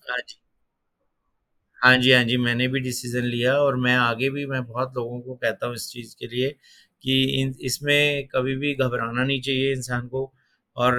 हाँ 0.06 0.18
जी। 0.20 0.38
हाँ 1.82 1.96
जी, 1.98 2.10
हाँ 2.12 2.22
जी, 2.24 2.36
मैंने 2.36 2.66
भी 2.68 2.80
डिसीज़न 2.80 3.24
लिया 3.24 3.54
और 3.56 3.76
मैं 3.78 3.94
आगे 3.96 4.28
भी 4.30 4.44
मैं 4.46 4.62
बहुत 4.64 4.92
लोगों 4.96 5.20
को 5.20 5.34
कहता 5.36 5.66
हूँ 5.66 5.74
इस 5.74 5.88
चीज़ 5.90 6.14
के 6.16 6.26
लिए 6.26 6.48
कि 7.04 7.22
इन 7.40 7.54
इसमें 7.62 8.26
कभी 8.28 8.54
भी 8.56 8.74
घबराना 8.76 9.24
नहीं 9.24 9.40
चाहिए 9.42 9.72
इंसान 9.72 10.06
को 10.08 10.24
और 10.76 10.94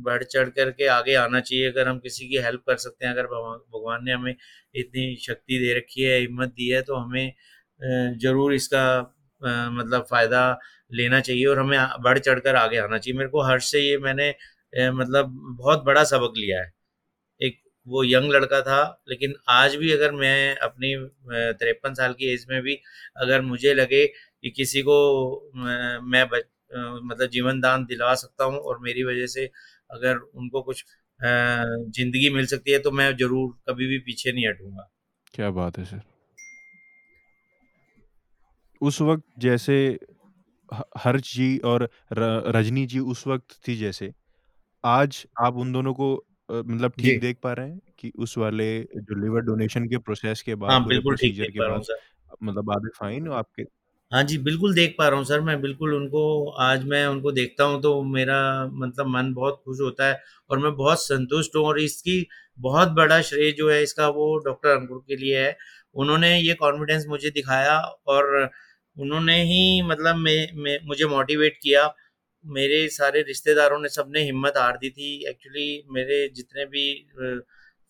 बढ़-चढ़ 0.00 0.48
कर 0.50 0.70
के 0.72 0.86
आगे 0.88 1.14
आना 1.16 1.40
चाहिए। 1.40 1.70
अगर 1.70 1.88
हम 1.88 1.98
किसी 1.98 2.28
की 2.28 2.36
हेल्प 2.38 2.62
कर 2.66 2.76
सकते 2.76 3.06
हैं, 3.06 3.12
अगर 3.12 3.26
भगवान 3.26 3.58
भगवान 3.74 4.04
ने 4.04 4.12
हमें 4.12 4.34
इतनी 4.74 5.14
शक्ति 5.20 5.58
दे 5.58 5.74
रखी 5.78 6.02
है, 6.02 6.18
हिम्मत 6.20 6.48
दी 6.50 6.68
है, 6.68 6.82
तो 6.82 6.96
हमें 6.96 7.32
ज़रूर 8.18 8.54
इसका 8.54 8.84
मतलब 9.42 10.06
फ़ायदा 10.10 10.42
लेना 10.92 11.20
चाहिए 11.20 11.44
और 11.46 11.58
हमें 11.58 11.78
बढ़-चढ़ 12.02 12.38
कर 12.40 12.56
आगे 12.56 12.76
आना 12.78 12.98
चाहिए। 12.98 13.18
मेरे 13.18 13.30
को 13.30 13.42
हर्ष 13.42 13.70
से 13.70 13.80
ये 13.80 13.96
मैंने 14.00 14.34
मतलब 14.92 15.32
बहुत 15.58 15.84
बड़ा 15.84 16.04
सबक 16.06 16.34
लिया 16.36 16.62
है। 16.62 16.72
वो 17.86 18.02
यंग 18.04 18.32
लड़का 18.32 18.60
था, 18.62 18.80
लेकिन 19.08 19.34
आज 19.50 19.74
भी 19.76 19.92
अगर 19.92 20.12
मैं 20.14 20.56
अपनी 20.62 20.94
53 21.54 21.94
साल 21.94 22.12
की 22.14 22.32
एज 22.32 22.46
में 22.50 22.60
भी 22.62 22.74
अगर 23.18 23.40
मुझे 23.42 23.74
लगे 23.74 24.06
कि 24.06 24.50
किसी 24.52 24.82
को 24.82 24.96
मैं 25.56 26.26
ब 26.28 26.34
अ, 26.70 26.78
मतलब 27.02 27.28
जीवन 27.30 27.60
दान 27.60 27.84
दिलवा 27.86 28.14
सकता 28.16 28.44
हूँ 28.44 28.58
और 28.60 28.78
मेरी 28.82 29.02
वज़ह 29.04 29.26
से 29.28 29.44
अगर 29.90 30.16
उनको 30.16 30.62
कुछ 30.62 30.84
ज़िंदगी 31.20 32.30
मिल 32.30 32.46
सकती 32.46 32.70
है, 32.72 32.78
तो 32.78 32.90
मैं 32.90 33.10
ज़रूर 33.16 33.50
कभी 33.68 33.86
भी 33.86 33.98
पीछे 34.06 34.32
नहीं 34.32 34.46
हटूँगा 34.48 34.88
क्या 35.34 35.50
बात 35.52 35.78
है 35.78 35.84
सर! 35.84 36.00
उस 38.80 39.00
वक़्त 39.02 39.22
जैसे 39.38 39.76
हर्ष 40.98 41.34
जी 41.34 41.56
और 41.66 41.88
रजनी 42.12 42.84
जी 42.86 42.98
उस 42.98 43.26
वक़्त 43.26 43.58
थी 43.68 43.76
जैसे, 43.76 44.12
आज 44.84 45.24
आप 45.40 45.56
उन 45.56 45.72
दोनों 45.72 45.92
को 45.94 46.14
अ, 46.48 46.52
मतलब 46.56 46.92
ठीक 46.98 47.14
जी। 47.14 47.18
देख 47.18 47.38
पा 47.42 47.52
रहे 47.52 47.68
हैं 47.68 47.80
कि 47.98 48.10
उस 48.18 48.36
वाले 48.38 48.66
जो 48.84 49.14
लिवर 49.16 49.40
डोनेशन 49.42 49.88
के 49.88 49.98
प्रोसेस 50.00 50.42
के 50.42 50.54
बाद, 50.56 50.76
हाँ, 50.76 50.78
पूरे 50.78 51.00
बिल्कुल 51.00 51.16
ठीक 51.16 51.32
प्रोसीजर 51.32 51.36
देख 51.36 51.50
के 51.50 51.60
पा 51.60 51.66
रहा 51.66 51.74
हूँ 51.74 51.80
बाद 51.80 51.84
सर। 51.84 52.02
मतलब 52.42 52.70
आधे 52.72 52.88
फाइन 52.96 53.28
आपके 53.34 53.64
हाँ 54.12 54.22
जी, 54.24 54.36
बिल्कुल 54.38 54.74
देख 54.74 54.94
पा 54.98 55.06
रहा 55.08 55.16
हूँ 55.18 55.24
सर, 55.26 55.40
मैं 55.40 55.60
बिल्कुल 55.60 55.94
उनको 55.94 56.22
आज 56.60 56.84
मैं 56.86 57.06
उनको 57.06 57.30
देखता 57.32 57.64
हूँ 57.64 57.80
तो 57.82 58.02
मेरा 58.04 58.36
मतलब 58.74 59.06
मन 59.08 59.32
बहुत 59.34 59.60
खुश 59.64 59.80
होता 59.80 60.06
है 60.08 60.20
और 60.50 60.58
मैं 60.58 60.74
बहुत 60.76 60.98
संतुष्ट 61.00 61.56
हूँ 61.56 61.64
और 61.66 61.78
इसकी 61.80 62.26
बहुत 62.58 62.88
बड़ा 62.92 63.20
श्रेय 63.22 63.52
जो 63.52 63.70
है 63.70 63.82
इसका 63.82 64.08
वो 64.10 64.36
डॉक्टर 64.38 64.68
अंकुर 64.70 64.98
के 65.08 65.16
लिए 65.16 65.40
है। 65.40 65.56
उन्होंने 65.94 66.36
ये 66.38 66.54
कॉन्फिडेंस 66.54 67.04
मुझे 67.08 67.30
दिखाया 67.30 67.78
और 68.06 68.34
उन्होंने 68.96 69.42
ही 69.44 69.82
मतलब 69.82 70.16
मैं 70.18 70.36
मैं 70.62 70.78
मुझे 70.86 71.06
मोटिवेट 71.06 71.58
किया। 71.62 71.86
मेरे 72.44 72.88
सारे 72.88 73.20
रिश्तेदारों 73.22 73.78
ने 73.80 73.88
सबने 73.88 74.22
हिम्मत 74.24 74.54
हार 74.56 74.76
दी 74.78 74.90
थी। 74.90 75.08
एक्चुअली 75.30 75.84
मेरे 75.90 76.28
जितने 76.34 76.64
भी 76.66 76.84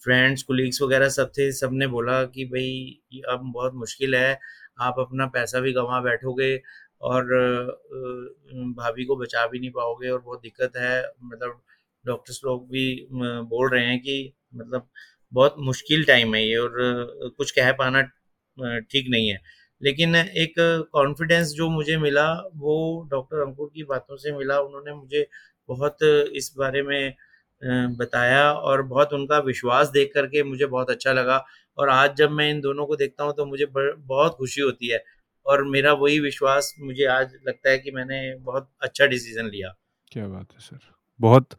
फ्रेंड्स, 0.02 0.42
कोलीग्स 0.42 0.80
वगैरह 0.82 1.08
सब 1.08 1.30
थे, 1.38 1.50
सबने 1.52 1.86
बोला 1.86 2.22
कि 2.26 2.44
भाई 2.44 3.22
अब 3.30 3.50
बहुत 3.54 3.74
मुश्किल 3.74 4.14
है। 4.14 4.38
आप 4.80 4.94
अपना 4.98 5.26
पैसा 5.28 5.60
भी 5.60 5.72
गंवा 5.72 6.00
बैठोगे 6.00 6.56
और 7.02 7.24
भाभी 8.76 9.04
को 9.04 9.16
बचा 9.16 9.46
भी 9.46 9.58
नहीं 9.60 9.70
पाओगे 9.70 10.08
और 10.08 10.20
बहुत 10.20 10.42
दिक्कत 10.42 10.76
है। 10.76 11.02
मतलब 11.24 11.60
डॉक्टर्स 12.04 12.40
लोग 12.44 12.68
भी 12.70 12.84
बोल 13.12 13.70
रहे 13.70 13.84
हैं 13.86 13.98
कि 14.00 14.32
मतलब 14.54 14.88
बहुत 15.32 15.54
मुश्किल 15.60 16.04
टाइम 16.04 16.34
है 16.34 16.46
ये 16.46 16.56
और 16.56 17.32
कुछ 17.38 17.50
कह 17.50 17.72
पाना 17.72 18.02
ठीक 18.82 19.08
नहीं 19.10 19.28
है। 19.28 19.40
लेकिन 19.82 20.14
एक 20.16 20.54
कॉन्फिडेंस 20.92 21.52
जो 21.52 21.68
मुझे 21.70 21.96
मिला, 21.98 22.26
वो 22.56 23.08
डॉक्टर 23.10 23.46
अंकुर 23.46 23.70
की 23.74 23.84
बातों 23.84 24.16
से 24.16 24.32
मिला। 24.32 24.58
उन्होंने 24.60 24.94
मुझे 24.94 25.26
बहुत 25.68 26.02
इस 26.36 26.52
बारे 26.58 26.82
में 26.82 27.14
बताया 27.96 28.52
और 28.52 28.82
बहुत 28.84 29.12
उनका 29.12 29.38
विश्वास 29.40 29.88
देख 29.90 30.10
कर 30.14 30.26
के 30.26 30.42
मुझे 30.44 30.66
बहुत 30.66 30.90
अच्छा 30.90 31.12
लगा। 31.12 31.44
और 31.78 31.88
आज 31.90 32.16
जब 32.16 32.30
मैं 32.30 32.48
इन 32.50 32.60
दोनों 32.60 32.86
को 32.86 32.96
देखता 32.96 33.24
हूँ 33.24 33.32
तो 33.34 33.46
मुझे 33.46 33.66
बहुत 33.66 34.34
खुशी 34.36 34.60
होती 34.60 34.92
है 34.92 35.02
और 35.46 35.64
मेरा 35.66 35.92
वही 35.94 36.18
विश्वास 36.20 36.74
मुझे 36.80 37.04
आज 37.08 37.32
लगता 37.48 37.70
है 37.70 37.78
कि 37.78 37.90
मैंने 37.90 38.18
बहुत 38.40 38.68
अच्छा 38.82 39.06
डिसीज़न 39.06 39.46
लिया। 39.46 39.74
क्या 40.12 40.26
बात 40.28 40.52
है 40.52 40.60
सर! 40.60 40.78
बहुत 41.20 41.58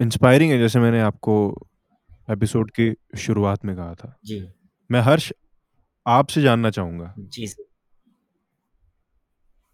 इंस्पायरिंग 0.00 0.52
है 0.52 0.58
जैसे 0.58 0.78
मैंने 0.78 1.00
आपको 1.00 1.34
एपिसोड 2.28 2.70
की 2.70 2.92
शुरुआत 3.18 3.64
में 3.64 3.74
कहा 3.76 3.94
था। 3.94 4.14
जी। 4.24 4.40
मैं 4.90 5.00
हर्ष 5.00 5.32
आपसे 6.10 6.42
जानना 6.42 6.70
चाहूँगा 6.70 7.14
जी, 7.18 7.46
सर। 7.46 7.64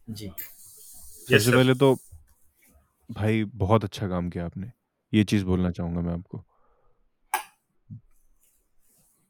जी। 0.08 0.28
सबसे 1.28 1.52
पहले 1.52 1.74
तो 1.74 1.94
भाई 3.10 3.44
बहुत 3.56 3.84
अच्छा 3.84 4.08
काम 4.08 4.28
किया 4.30 4.44
आपने, 4.46 4.70
ये 5.12 5.24
चीज़ 5.24 5.44
बोलना 5.44 5.70
चाहूँगा 5.70 6.00
मैं 6.00 6.12
आपको। 6.12 6.44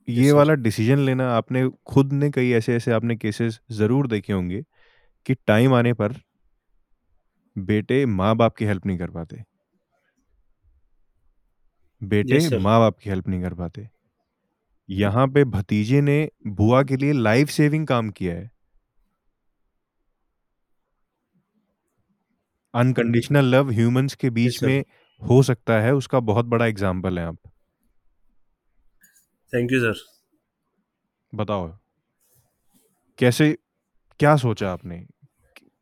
ये 0.09 0.25
सर। 0.25 0.33
वाला 0.33 0.55
डिसीज़न 0.55 0.99
लेना 0.99 1.29
आपने 1.33 1.69
खुद 1.87 2.12
ने 2.12 2.31
कई 2.31 2.51
ऐसे-ऐसे 2.53 2.92
आपने 2.92 3.16
केसेस 3.16 3.61
ज़रूर 3.73 4.07
देखे 4.07 4.33
होंगे 4.33 4.62
कि 5.27 5.35
टाइम 5.47 5.75
आने 5.75 5.92
पर 5.95 6.14
बेटे 7.57 8.05
माँ-बाप 8.07 8.57
की 8.57 8.64
हेल्प 8.64 8.87
नहीं 8.87 8.99
कर 8.99 9.11
पाते। 9.11 9.42
बेटे 12.03 12.37
यस 12.37 12.49
सर। 12.49 12.59
माँ-बाप 12.59 12.99
की 12.99 13.11
हेल्प 13.11 13.29
नहीं 13.29 13.42
कर 13.42 13.55
पाते। 13.55 13.88
यहाँ 14.88 15.27
पे 15.29 15.44
भतीजे 15.44 16.01
ने 16.01 16.29
बुआ 16.46 16.83
के 16.83 16.96
लिए 16.96 17.12
लाइफ 17.12 17.49
सेविंग 17.49 17.87
काम 17.87 18.11
किया 18.11 18.35
है। 18.35 18.51
अनकंडीशनल 22.75 23.44
लव 23.44 23.70
ह्यूमन्स 23.70 24.14
के 24.14 24.27
यस 24.27 24.33
बीच 24.33 24.59
सर। 24.61 24.66
में 24.66 24.85
हो 25.22 25.42
सकता 25.42 25.81
है, 25.81 25.94
उसका 25.94 26.20
बहुत 26.20 26.46
बड़ा 26.46 26.66
एग्ज़ाम्पल 26.66 27.18
हैं 27.18 27.27
आप। 27.27 27.38
Thank 29.53 29.72
you 29.72 29.81
sir. 29.81 30.05
बताओ, 31.33 31.68
कैसे 33.18 33.57
क्या 34.20 34.37
सोचा 34.37 34.72
आपने? 34.72 35.07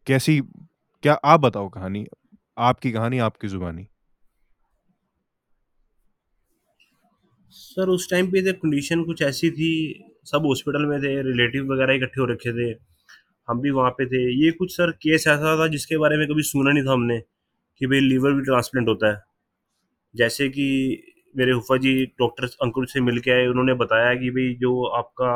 कैसी 0.06 0.40
क्या 0.40 1.14
आप 1.24 1.40
बताओ 1.40 1.68
कहानी, 1.68 2.06
आपकी 2.56 2.92
कहानी, 2.92 3.18
आपकी 3.18 3.48
ज़ुबानी। 3.48 3.86
सर 7.54 7.88
उस 7.88 8.10
टाइम 8.10 8.26
पे 8.26 8.40
तो 8.42 8.52
कंडीशन 8.52 9.02
कुछ 9.04 9.22
ऐसी 9.22 9.50
थी, 9.50 9.70
सब 10.24 10.46
हॉस्पिटल 10.46 10.86
में 10.86 10.98
थे, 11.02 11.14
रिलेटिव 11.22 11.72
वगैरह 11.72 11.94
इकट्ठे 11.94 12.20
हो 12.20 12.26
रखे 12.26 12.52
थे। 12.52 12.70
हम 13.48 13.60
भी 13.60 13.70
वहाँ 13.70 13.90
पे 13.90 14.06
थे। 14.06 14.22
ये 14.44 14.50
कुछ 14.50 14.76
सर 14.76 14.90
केस 15.02 15.26
ऐसा 15.28 15.56
था 15.60 15.66
जिसके 15.68 15.96
बारे 15.98 16.16
में 16.18 16.26
कभी 16.28 16.42
सुना 16.42 16.72
नहीं 16.72 16.84
था 16.84 16.92
हमने 16.92 17.18
कि 17.80 17.86
भाई 17.86 18.00
लीवर 18.00 18.32
भी 18.32 18.42
ट्रांसप्लांट 18.42 18.88
होता 18.88 19.12
है। 19.12 19.22
जैसे 20.14 20.48
कि 20.48 20.66
मेरे 21.36 21.54
फूफा 21.54 21.76
जी 21.76 21.94
डॉक्टर 22.20 22.44
अंकुर 22.62 22.86
से 22.86 23.00
मिल 23.00 23.18
के 23.18 23.30
आए 23.30 23.46
उन्होंने 23.46 23.74
बताया 23.74 24.14
कि 24.14 24.30
भाई 24.30 24.54
जो 24.54 24.84
आपका 24.96 25.32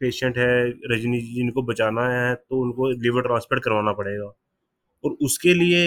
पेशेंट 0.00 0.38
है 0.38 0.50
रजनी 0.92 1.20
जी 1.20 1.34
जिनको 1.34 1.62
बचाना 1.62 2.08
है 2.10 2.34
तो 2.34 2.60
उनको 2.62 2.90
लीवर 3.02 3.22
ट्रांसप्लांट 3.22 3.64
करवाना 3.64 3.92
पड़ेगा 3.92 4.32
और 5.04 5.16
उसके 5.22 5.54
लिए 5.54 5.84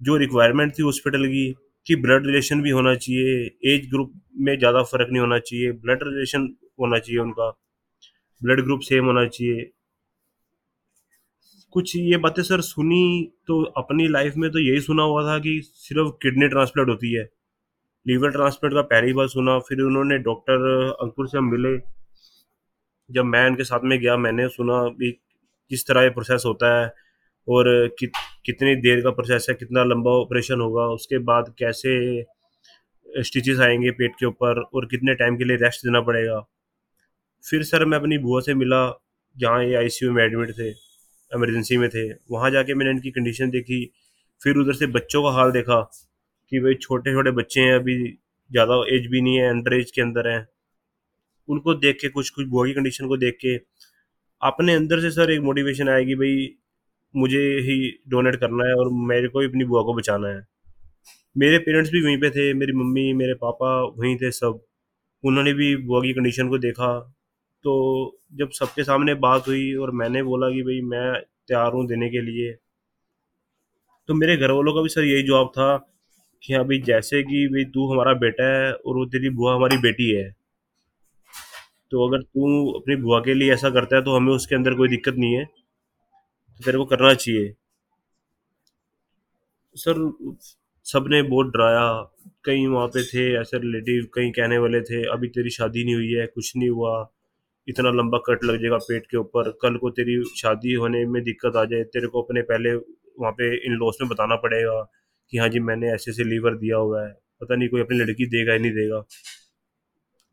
जो 0.00 0.16
रिक्वायरमेंट 0.16 0.72
थी 0.78 0.82
हॉस्पिटल 0.82 1.26
की 1.26 1.44
कि 1.86 1.96
ब्लड 1.96 2.26
रिलेशन 2.26 2.62
भी 2.62 2.70
होना 2.70 2.94
चाहिए 2.96 3.44
एज 3.74 3.88
ग्रुप 3.90 4.12
में 4.40 4.56
ज़्यादा 4.58 4.82
फ़र्क 4.82 5.08
नहीं 5.10 5.20
होना 5.20 5.38
चाहिए 5.40 5.72
ब्लड 5.74 6.02
रिलेशन 6.02 6.48
होना 6.80 6.98
चाहिए 6.98 7.20
उनका 7.20 7.48
ब्लड 8.40 8.60
ग्रुप 8.64 8.80
सेम 8.80 9.04
होना 9.04 9.26
चाहिए। 9.28 9.70
कुछ 11.72 11.94
ये 11.96 12.16
बातें 12.16 12.42
सर 12.42 12.60
सुनी 12.60 13.32
तो 13.46 13.62
अपनी 13.78 14.06
लाइफ 14.08 14.34
में 14.36 14.50
तो 14.50 14.58
यही 14.58 14.80
सुना 14.80 15.02
हुआ 15.02 15.22
था 15.22 15.38
कि 15.38 15.60
सिर्फ़ 15.64 16.10
किडनी 16.22 16.48
ट्रांसप्लांट 16.48 16.88
होती 16.88 17.12
है। 17.14 17.24
लीवर 18.06 18.30
ट्रांसप्लांट 18.30 18.74
का 18.74 18.82
पहली 18.84 19.12
बार 19.12 19.28
सुना, 19.28 19.58
फिर 19.58 19.80
उन्होंने 19.80 20.18
डॉक्टर 20.20 20.66
अंकुर 21.02 21.28
से 21.28 21.38
हम 21.38 21.50
मिले। 21.50 21.76
जब 23.10 23.24
मैं 23.24 23.46
उनके 23.46 23.64
साथ 23.64 23.80
में 23.84 23.98
गया, 24.00 24.16
मैंने 24.16 24.48
सुना 24.48 24.82
भी 24.90 25.10
किस 25.70 25.86
तरह 25.86 26.02
ये 26.02 26.10
प्रोसेस 26.10 26.42
होता 26.46 26.74
है। 26.74 26.86
और 27.48 27.66
कि, 27.98 28.06
कितनी 28.46 28.74
देर 28.76 29.00
का 29.00 29.10
प्रोसेस 29.10 29.46
है 29.50 29.54
कितना 29.54 29.84
लंबा 29.84 30.10
ऑपरेशन 30.20 30.60
होगा 30.60 30.86
उसके 30.94 31.18
बाद 31.30 31.54
कैसे 31.58 31.94
स्टिचेस 33.06 33.58
आएँगे 33.60 33.90
पेट 33.90 34.14
के 34.20 34.26
ऊपर 34.26 34.60
और 34.74 34.86
कितने 34.86 35.14
टाइम 35.14 35.36
के 35.38 35.44
लिए 35.44 35.56
रेस्ट 35.56 35.84
देना 35.86 36.00
पड़ेगा। 36.00 36.40
फिर 37.44 37.62
सर 37.62 37.84
मैं 37.84 37.98
अपनी 37.98 38.18
बुआ 38.18 38.40
से 38.40 38.54
मिला 38.54 38.80
जहाँ 39.36 39.64
ये 39.64 39.74
आईसीयू 39.76 40.12
में 40.12 40.22
एडमिट 40.24 40.50
थे 40.58 40.68
एमरजेंसी 40.68 41.76
में 41.76 41.88
थे 41.90 42.08
वहाँ 42.30 42.50
जाके 42.50 42.74
मैंने 42.74 42.90
इनकी 42.90 43.10
कंडीशन 43.10 43.50
देखी 43.50 43.84
फिर 44.40 44.56
उधर 44.56 44.72
से 44.72 44.86
बच्चों 44.86 45.22
का 45.22 45.30
हाल 45.30 45.52
देखा 45.52 45.80
कि 46.52 46.60
भाई 46.60 46.74
छोटे 46.74 47.12
छोटे 47.12 47.30
बच्चे 47.30 47.60
हैं 47.60 47.74
अभी 47.74 47.96
ज़्यादा 48.50 48.74
एज 48.94 49.06
भी 49.06 49.20
नहीं 49.20 49.36
है 49.36 49.48
अंडर 49.50 49.74
एज 49.74 49.90
के 49.90 50.02
अंदर 50.02 50.28
हैं। 50.28 50.46
उनको 51.48 51.74
देख 51.74 51.98
के 52.00 52.08
कुछ 52.08 52.30
कुछ 52.30 52.46
बुआ 52.46 52.66
की 52.66 52.72
कंडीशन 52.74 53.08
को 53.08 53.16
देख 53.16 53.36
के 53.40 53.56
अपने 54.42 54.74
अंदर 54.74 55.00
से 55.00 55.10
सर 55.10 55.30
एक 55.30 55.40
मोटिवेशन 55.40 55.88
आएगी 55.88 56.14
भाई 56.14 56.46
मुझे 57.14 57.40
ही 57.60 57.76
डोनेट 58.08 58.36
करना 58.36 58.64
है 58.64 58.74
और 58.74 58.90
मेरे 59.08 59.28
को 59.28 59.40
ही 59.40 59.46
अपनी 59.46 59.64
बुआ 59.64 59.82
को 59.82 59.94
बचाना 59.94 60.28
है। 60.28 60.42
मेरे 61.36 61.58
पेरेंट्स 61.58 61.90
भी 61.90 62.02
वहीं 62.04 62.18
पे 62.18 62.30
थे, 62.30 62.52
मेरी 62.54 62.72
मम्मी, 62.72 63.12
मेरे 63.12 63.34
पापा 63.34 63.68
वहीं 63.98 64.16
थे 64.16 64.30
सब। 64.32 64.60
उन्होंने 65.24 65.52
भी 65.54 65.74
बुआ 65.76 66.00
की 66.00 66.12
कंडीशन 66.12 66.48
को 66.48 66.58
देखा। 66.58 66.98
तो 67.64 67.74
जब 68.34 68.50
सबके 68.50 68.84
सामने 68.84 69.14
बात 69.20 69.48
हुई 69.48 69.74
और 69.74 69.90
मैंने 69.92 70.22
बोला 70.22 70.48
कि 70.48 70.62
भाई 70.62 70.80
मैं 70.86 71.12
तैयार 71.48 71.72
हूँ 71.72 71.86
देने 71.86 72.08
के 72.10 72.20
लिए 72.22 72.52
तो 74.08 74.14
मेरे 74.14 74.36
घर 74.36 74.50
वालों 74.50 74.74
का 74.74 74.82
भी 74.82 74.88
सर 74.88 75.04
यही 75.04 75.22
जवाब 75.22 75.48
था 75.48 75.76
कि 76.42 76.54
हाँ 76.54 76.64
भाई 76.64 76.78
जैसे 76.78 77.22
कि 77.22 77.46
भाई 77.48 77.64
तू 77.64 77.86
हमारा 77.92 78.12
बेटा 78.20 78.48
है 78.48 78.72
और 78.72 78.96
वो 78.96 79.04
तेरी 79.06 79.30
बुआ 79.30 79.54
हमारी 79.54 79.76
बेटी 79.78 80.10
है। 80.10 80.24
तो 81.92 82.06
अगर 82.08 82.22
तू 82.22 82.70
अपनी 82.72 82.96
बुआ 82.96 83.20
के 83.20 83.34
लिए 83.34 83.52
ऐसा 83.52 83.70
करता 83.70 83.96
है 83.96 84.02
तो 84.02 84.16
हमें 84.16 84.32
उसके 84.32 84.54
अंदर 84.54 84.74
कोई 84.74 84.88
दिक्कत 84.88 85.14
नहीं 85.18 85.34
है। 85.34 85.44
तेरे 86.64 86.78
को 86.78 86.84
करना 86.84 87.14
चाहिए। 87.14 87.54
सर 89.76 90.12
सबने 90.84 91.22
बहुत 91.22 91.46
डराया। 91.46 92.02
कहीं 92.44 92.66
वहाँ 92.66 92.88
पे 92.88 93.02
थे, 93.02 93.40
ऐसे 93.40 93.58
रिलेटिव 93.58 94.06
कहीं 94.14 94.32
कहने 94.32 94.58
वाले 94.58 94.80
थे, 94.80 95.02
अभी 95.12 95.28
तेरी 95.28 95.50
शादी 95.50 95.84
नहीं 95.84 95.94
हुई 95.94 96.12
है, 96.12 96.26
कुछ 96.26 96.56
नहीं 96.56 96.68
हुआ। 96.68 97.10
इतना 97.68 97.90
लंबा 97.90 98.18
कट 98.18 98.44
लग 98.44 98.60
जाएगा 98.60 98.76
पेट 98.76 99.06
के 99.06 99.16
ऊपर। 99.16 99.58
कल 99.62 99.76
को 99.76 99.90
तेरी 99.90 100.24
शादी 100.36 100.74
होने 100.74 101.06
में 101.06 101.22
दिक्कत 101.24 101.56
आ 101.56 101.64
जाए, 101.64 101.82
तेरे 101.84 102.06
को 102.06 102.22
अपने 102.22 102.42
पहले 102.42 102.74
वहाँ 103.20 103.32
पे 103.32 103.66
इन 103.66 103.72
लॉस 103.72 103.98
में 104.00 104.10
बताना 104.10 104.36
पड़ेगा 104.36 104.92
कि 105.30 105.38
हाँ 105.38 105.48
जी, 105.48 105.58
मैंने 105.58 105.92
ऐसे 105.92 106.10
ऐसे 106.10 106.24
लीवर 106.24 106.54
दिया 106.54 106.76
हुआ 106.76 107.06
है। 107.06 107.12
पता 107.40 107.56
नहीं, 107.56 107.68
कोई 107.68 107.80
अपनी 107.80 107.98
लड़की 107.98 108.26
देगा 108.26 108.52
या 108.52 108.58
नहीं 108.58 108.72
देगा। 108.72 109.04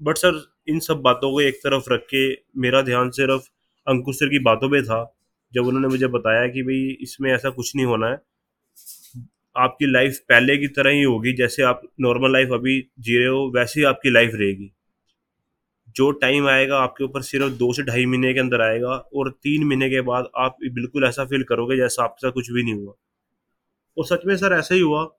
बट 0.02 0.18
सर 0.18 0.54
इन 0.68 0.80
सब 0.80 1.02
बातों 1.02 1.32
को 1.32 1.42
एक 1.42 1.56
तरफ़ 1.56 1.94
रख 1.94 2.08
के 2.14 2.34
मेरा 2.34 2.82
ध्यान 2.82 3.10
सिर्फ़ 3.10 3.44
अंकुश 3.88 4.16
सर 4.16 4.30
की 4.30 4.40
बातों 4.40 4.70
पे 4.70 4.82
था। 4.82 5.16
जब 5.54 5.66
उन्होंने 5.66 5.88
मुझे 5.88 6.08
बताया 6.08 6.48
कि 6.48 6.62
भाई 6.64 6.98
इसमें 7.02 7.32
ऐसा 7.34 7.50
कुछ 7.50 7.76
नहीं 7.76 7.86
होना 7.86 8.08
है, 8.08 8.22
आपकी 9.56 9.92
लाइफ 9.92 10.20
पहले 10.30 10.58
की 10.58 10.68
तरह 10.68 10.92
ही 10.92 11.04
होगी, 11.04 11.34
जैसे 11.34 11.64
आप 11.64 11.82
नॉर्मल 12.02 12.34
लाइफ 12.34 12.50
अभी 12.54 12.80
जी 13.00 13.18
रहे 13.18 13.28
हो, 13.28 13.52
वैसे 13.56 13.80
ही 13.80 13.86
आपकी 13.86 14.10
लाइफ 14.10 14.32
रहेगी। 14.34 14.72
जो 15.96 16.12
टाइम 16.12 16.48
आएगा, 16.48 16.78
आपके 16.78 17.04
ऊपर 17.04 17.22
सिर्फ़ 17.22 17.54
दो 17.54 17.74
से 17.74 17.84
ढाई 17.84 18.06
महीने 18.06 18.34
के 18.34 18.40
अंदर 18.40 18.62
आएगा 18.62 18.90
और 18.90 19.30
तीन 19.44 19.64
महीने 19.64 19.90
के 19.90 20.02
बाद 20.02 20.30
आप 20.38 20.58
बिल्कुल 20.64 21.04
ऐसा 21.04 21.26
फील 21.26 21.44
करोगे 21.44 21.78
जैसा 21.78 22.04
आपके 22.04 22.28
साथ 22.28 22.32
कुछ 22.32 22.52
भी 22.52 22.64
नहीं 22.64 22.74
हुआ। 22.74 22.94
और 23.98 24.06
सच 24.06 24.22
में 24.26 24.36
सर, 24.38 24.54
ऐसा 24.54 24.76
ही 24.76 24.82
हुआ। 24.82 25.10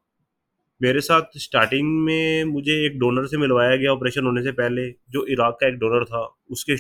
मेरे 0.83 1.01
साथ 1.01 1.23
स्टार्टिंग 1.37 2.05
में 2.05 2.45
मुझे 2.45 2.73
एक 2.87 2.99
डोनर 2.99 3.27
से 3.27 3.37
मिलवाया 3.37 3.77
गया 3.77 3.93
ऑपरेशन 3.93 4.25
होने 4.25 4.43
से 4.43 4.53
पहले, 4.53 4.89
जो 5.11 5.27
इराक 5.27 5.59
का 5.61 5.69
एक 5.69 5.75
डोनर 5.75 6.05
था, 6.05 6.37
उसके 6.51 6.77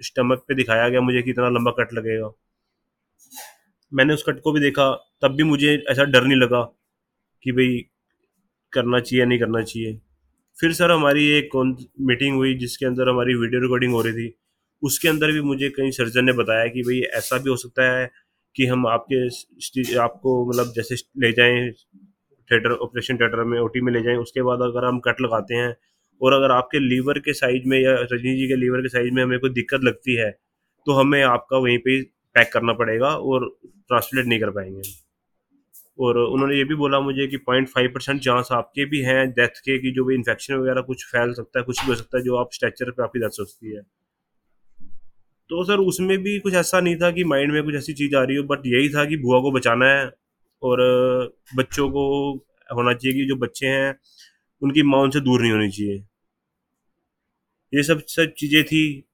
स्टमक 0.00 0.44
पे 0.48 0.54
दिखाया 0.54 0.88
गया 0.88 1.00
मुझे 1.00 1.22
कितना 1.22 1.48
लंबा 1.48 1.70
कट 1.70 1.92
लगेगा। 1.92 2.30
मैंने 3.92 4.14
उस 4.14 4.22
कट 4.28 4.40
को 4.40 4.52
भी 4.52 4.60
देखा, 4.60 4.92
तब 5.22 5.34
भी 5.36 5.42
मुझे 5.44 5.74
ऐसा 5.90 6.04
डर 6.06 6.24
नहीं 6.24 6.38
लगा 6.38 6.62
कि 7.42 7.52
भाई 7.52 7.78
करना 8.72 9.00
चाहिए 9.00 9.20
या 9.20 9.26
नहीं 9.28 9.38
करना 9.38 9.62
चाहिए। 9.62 10.00
फिर 10.58 10.72
सर 10.74 10.90
हमारी 10.90 11.26
एक 11.30 11.48
कौन 11.52 11.76
मीटिंग 12.02 12.36
हुई, 12.36 12.54
जिसके 12.56 12.86
अंदर 12.86 13.08
हमारी 13.10 13.34
वीडियो 13.36 13.60
रिकॉर्डिंग 13.62 13.92
हो 13.92 14.02
रही 14.02 14.12
थी, 14.14 14.34
उसके 14.82 15.08
अंदर 15.08 15.32
भी 15.32 15.40
मुझे 15.42 15.68
कई 15.70 15.90
सर्जन 15.92 16.24
ने 16.24 16.32
बताया 16.34 16.66
कि 16.68 16.82
भाई 16.82 17.00
ऐसा 17.18 17.38
भी 17.38 17.50
हो 17.50 17.56
सकता 17.56 17.90
है 17.92 18.10
कि 18.56 18.66
हम 18.66 18.86
आपके 18.88 19.96
आपको 19.98 20.34
मतलब 20.50 20.72
जैसे 20.76 20.94
ले 21.20 21.32
जाएँ 21.32 21.70
थिएटर 22.50 22.72
ऑपरेशन 22.74 23.16
थिएटर 23.18 23.44
में 23.44 23.58
ओटी 23.60 23.80
में 23.80 23.92
ले 23.92 24.02
जाएँ, 24.02 24.16
उसके 24.18 24.42
बाद 24.42 24.62
अगर 24.62 24.84
हम 24.86 24.98
कट 25.00 25.20
लगाते 25.20 25.54
हैं, 25.54 25.74
और 26.20 26.32
अगर 26.34 26.50
आपके 26.52 26.78
लीवर 26.80 27.18
के 27.20 27.32
साइज़ 27.34 27.68
में 27.68 27.78
या 27.80 27.94
रजनी 28.12 28.34
जी 28.36 28.48
के 28.48 28.56
लीवर 28.56 28.82
के 28.82 28.88
साइज़ 28.88 29.12
में 29.14 29.22
हमें 29.22 29.38
कोई 29.40 29.50
दिक्कत 29.52 29.84
लगती 29.84 30.16
है 30.16 30.30
तो 30.86 30.92
हमें 30.94 31.22
आपका 31.24 31.58
वहीं 31.58 31.78
पे 31.78 32.00
पैक 32.34 32.50
करना 32.52 32.72
पड़ेगा 32.72 33.08
और 33.08 33.56
ट्रांसलेट 33.64 34.26
नहीं 34.26 34.40
कर 34.40 34.50
पाएँगे। 34.50 34.82
और 36.00 36.18
उन्होंने 36.18 36.56
ये 36.56 36.64
भी 36.64 36.74
बोला 36.74 37.00
मुझे 37.00 37.26
कि 37.26 37.36
पॉइंट 37.36 37.68
फाइव 37.68 37.88
परसेंट 37.88 38.20
चांस 38.20 38.48
आपके 38.52 38.84
भी 38.84 39.00
हैं 39.00 39.30
डेथ 39.30 39.48
के 39.48 39.78
कि 39.78 39.90
जो 39.90 40.04
भी 40.04 40.14
इन्फेक्शन 40.14 40.54
वगैरह 40.54 40.80
कुछ 40.80 41.04
फैल 41.06 41.32
सकता 41.32 41.58
है, 41.58 41.64
कुछ 41.64 41.80
भी 41.80 41.88
हो 41.88 41.94
सकता 41.94 42.18
है, 42.18 42.24
जो 42.24 42.36
आप 42.36 42.48
स्ट्रेचर 42.52 42.90
पे 42.90 43.02
आपकी 43.02 43.18
डेथ 43.18 43.30
सकती 43.30 43.76
है। 43.76 43.82
तो 45.50 45.64
सर, 45.64 45.78
उसमें 45.78 46.18
भी 46.18 46.38
कुछ 46.38 46.54
ऐसा 46.54 46.80
नहीं 46.80 46.96
था 46.96 47.10
कि 47.10 47.24
माइंड 47.24 47.52
में 47.52 47.64
कुछ 47.64 47.74
ऐसी 47.74 47.92
चीज़ 47.92 48.16
आ 48.16 48.22
रही 48.22 48.36
हो 48.36 48.42
बट 48.42 48.62
यही 48.66 48.88
था 48.88 49.04
कि 49.04 49.16
बुआ 49.16 49.40
को 49.40 49.52
बचाना 49.52 49.86
है 49.86 50.10
और 50.62 50.78
बच्चों 51.56 51.90
को 51.90 52.34
होना 52.74 52.94
चाहिए 52.94 53.18
कि 53.18 53.28
जो 53.28 53.36
बच्चे 53.36 53.66
हैं, 53.66 53.94
उनकी 54.62 54.82
माँ 54.82 55.00
उनसे 55.00 55.20
दूर 55.20 55.42
नहीं 55.42 55.52
होनी 55.52 55.70
चाहिए। 55.70 56.04
ये 57.74 57.82
सब 57.82 58.00
सब 58.00 58.32
चीज़ें 58.38 58.64
थी। 58.64 59.04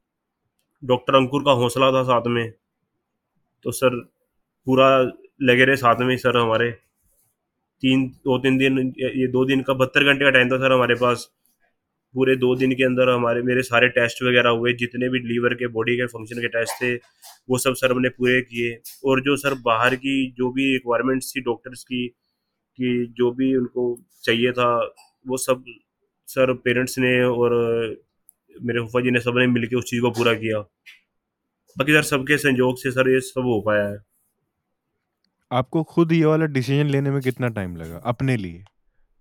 डॉक्टर 0.85 1.15
अंकुर 1.15 1.43
का 1.43 1.53
हौसला 1.53 1.93
था 1.93 2.03
साथ 2.03 2.23
में। 2.27 2.53
तो 3.65 3.73
सर 3.73 4.01
पूरा 4.67 5.13
लगे 5.43 5.65
रहे 5.65 5.77
साथ 5.77 5.97
में 6.01 6.17
सर 6.17 6.37
हमारे। 6.37 6.71
तीन, 7.83 8.09
दो, 8.09 8.39
तीन 8.39 8.59
दिन, 8.59 8.79
ये 8.99 9.27
दो 9.27 9.45
दिन 9.45 9.63
का, 9.63 9.75
बहत्तर 9.75 10.05
घंटे 10.05 10.25
का 10.25 10.31
टाइम 10.31 10.51
था 10.51 10.57
सर 10.57 10.73
हमारे 10.73 10.95
पास। 10.95 11.31
पूरे 12.15 12.37
दो 12.37 12.57
दिन 12.57 12.73
के 12.73 12.85
अंदर 12.85 13.09
हमारे, 13.09 13.43
मेरे 13.43 13.63
सारे 13.63 13.89
टेस्ट 13.89 14.23
वगैरह 14.23 14.51
हुए, 14.51 14.73
जितने 14.73 15.09
भी 15.09 15.19
लीवर 15.19 15.55
के 15.55 15.67
बॉडी 15.67 15.97
के 15.97 16.07
फ़ंक्शन 16.07 16.41
के 16.41 16.49
टेस्ट 16.49 16.83
थे, 16.83 16.95
वो 17.51 17.59
सब 17.59 17.75
सर 17.75 17.93
हमने 17.93 18.09
पूरे 18.09 18.41
किए। 18.41 18.79
और 19.05 19.21
जो 19.21 19.37
सर 19.37 19.55
बाहर 19.55 19.95
की, 19.95 20.31
जो 20.31 20.53
भी 20.53 20.73
रिक्वायरमेंट्स 20.73 21.33
थी 21.37 21.41
डॉक्टर्स 21.41 21.85
की, 21.85 22.09
कि 22.79 23.15
जो 23.17 23.31
भी 23.31 23.57
उनको 23.57 24.01
चाहिए 24.25 24.53
था, 24.53 24.95
वो 25.29 25.37
सब 25.37 25.65
सर 26.27 26.53
पेरेंट्स 26.53 26.99
ने 26.99 27.23
और 27.25 27.51
मेरे 28.63 28.81
फूफा 28.81 29.01
जी 29.01 29.11
ने 29.11 29.21
सबने 29.21 29.47
मिलकर 29.47 29.77
उस 29.77 29.85
चीज़ 29.85 30.01
को 30.01 30.11
पूरा 30.11 30.35
किया। 30.35 30.61
बाकी 31.77 31.93
सर 31.93 32.03
सबके 32.05 32.37
संयोग 32.39 32.79
से 32.79 32.91
सर 32.91 33.09
ये 33.11 33.21
सब 33.23 33.45
हो 33.45 33.61
पाया 33.67 33.85
है। 33.85 33.97
आपको 35.51 35.83
खुद 35.85 36.13
ये 36.13 36.25
वाला 36.25 36.47
डिसीज़न 36.49 36.91
लेने 36.91 37.11
में 37.11 37.21
कितना 37.23 37.49
टाइम 37.51 37.77
लगा? 37.77 37.97
अपने 38.07 38.37
लिए? 38.37 38.65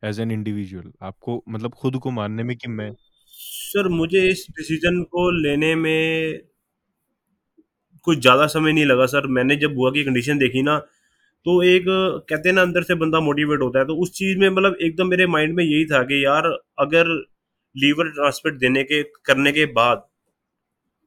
एज 0.03 0.19
एन 0.19 0.31
इंडिविजुअल 0.31 0.91
आपको 1.03 1.43
मतलब 1.49 1.73
खुद 1.73 1.97
को 1.97 2.11
मानने 2.11 2.43
में 2.43 2.55
कि 2.57 2.67
मैं 2.69 2.91
सर 3.31 3.87
मुझे 3.89 4.27
इस 4.27 4.45
डिसीज़न 4.51 5.01
को 5.05 5.29
लेने 5.41 5.73
में 5.75 6.39
कुछ 8.07 8.19
ज़्यादा 8.19 8.45
समय 8.47 8.73
नहीं 8.73 8.85
लगा 8.85 9.05
सर। 9.05 9.27
मैंने 9.29 9.55
जब 9.55 9.73
बुआ 9.75 9.91
की 9.91 10.03
कंडीशन 10.03 10.37
देखी 10.37 10.61
ना 10.63 10.77
तो 11.45 11.61
एक 11.63 11.83
कहते 12.29 12.49
हैं 12.49 12.55
ना 12.55 12.61
अंदर 12.61 12.83
से 12.83 12.95
बंदा 12.95 13.19
मोटिवेट 13.19 13.61
होता 13.61 13.79
है 13.79 13.85
तो 13.85 13.95
उस 14.03 14.11
चीज़ 14.13 14.37
में 14.37 14.49
मतलब 14.49 14.77
एकदम 14.83 15.07
मेरे 15.07 15.27
माइंड 15.27 15.55
में 15.55 15.63
यही 15.63 15.85
था 15.85 16.01
कि 16.03 16.23
यार 16.25 16.47
अगर 16.79 17.07
लीवर 17.75 18.09
ट्रांसप्लांट 18.11 18.59
देने 18.59 18.83
के 18.83 19.01
करने 19.25 19.51
के 19.51 19.65
बाद 19.73 20.03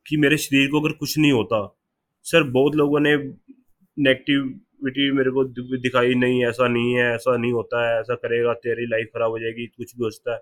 कि 0.06 0.16
मेरे 0.16 0.36
शरीर 0.36 0.68
को 0.70 0.80
अगर 0.80 0.92
कुछ 0.92 1.18
नहीं 1.18 1.32
होता, 1.32 1.78
सर 2.22 2.42
बहुत 2.42 2.74
लोगों 2.74 3.00
ने 3.00 3.16
नेगेटिविटी 3.16 5.10
मेरे 5.12 5.30
को 5.30 5.44
दिखाई, 5.78 6.14
नहीं, 6.14 6.44
ऐसा 6.46 6.68
नहीं 6.68 6.94
है, 6.94 7.14
ऐसा 7.14 7.36
नहीं 7.36 7.52
होता 7.52 7.94
है, 7.94 8.00
ऐसा 8.00 8.14
करेगा, 8.14 8.52
तेरी 8.52 8.86
लाइफ 8.86 9.06
ख़राब 9.06 9.30
हो 9.30 9.38
जाएगी 9.38 9.66
कुछ 9.66 9.96
भी 9.96 10.04
हो 10.04 10.10
सकता 10.10 10.34
है। 10.34 10.40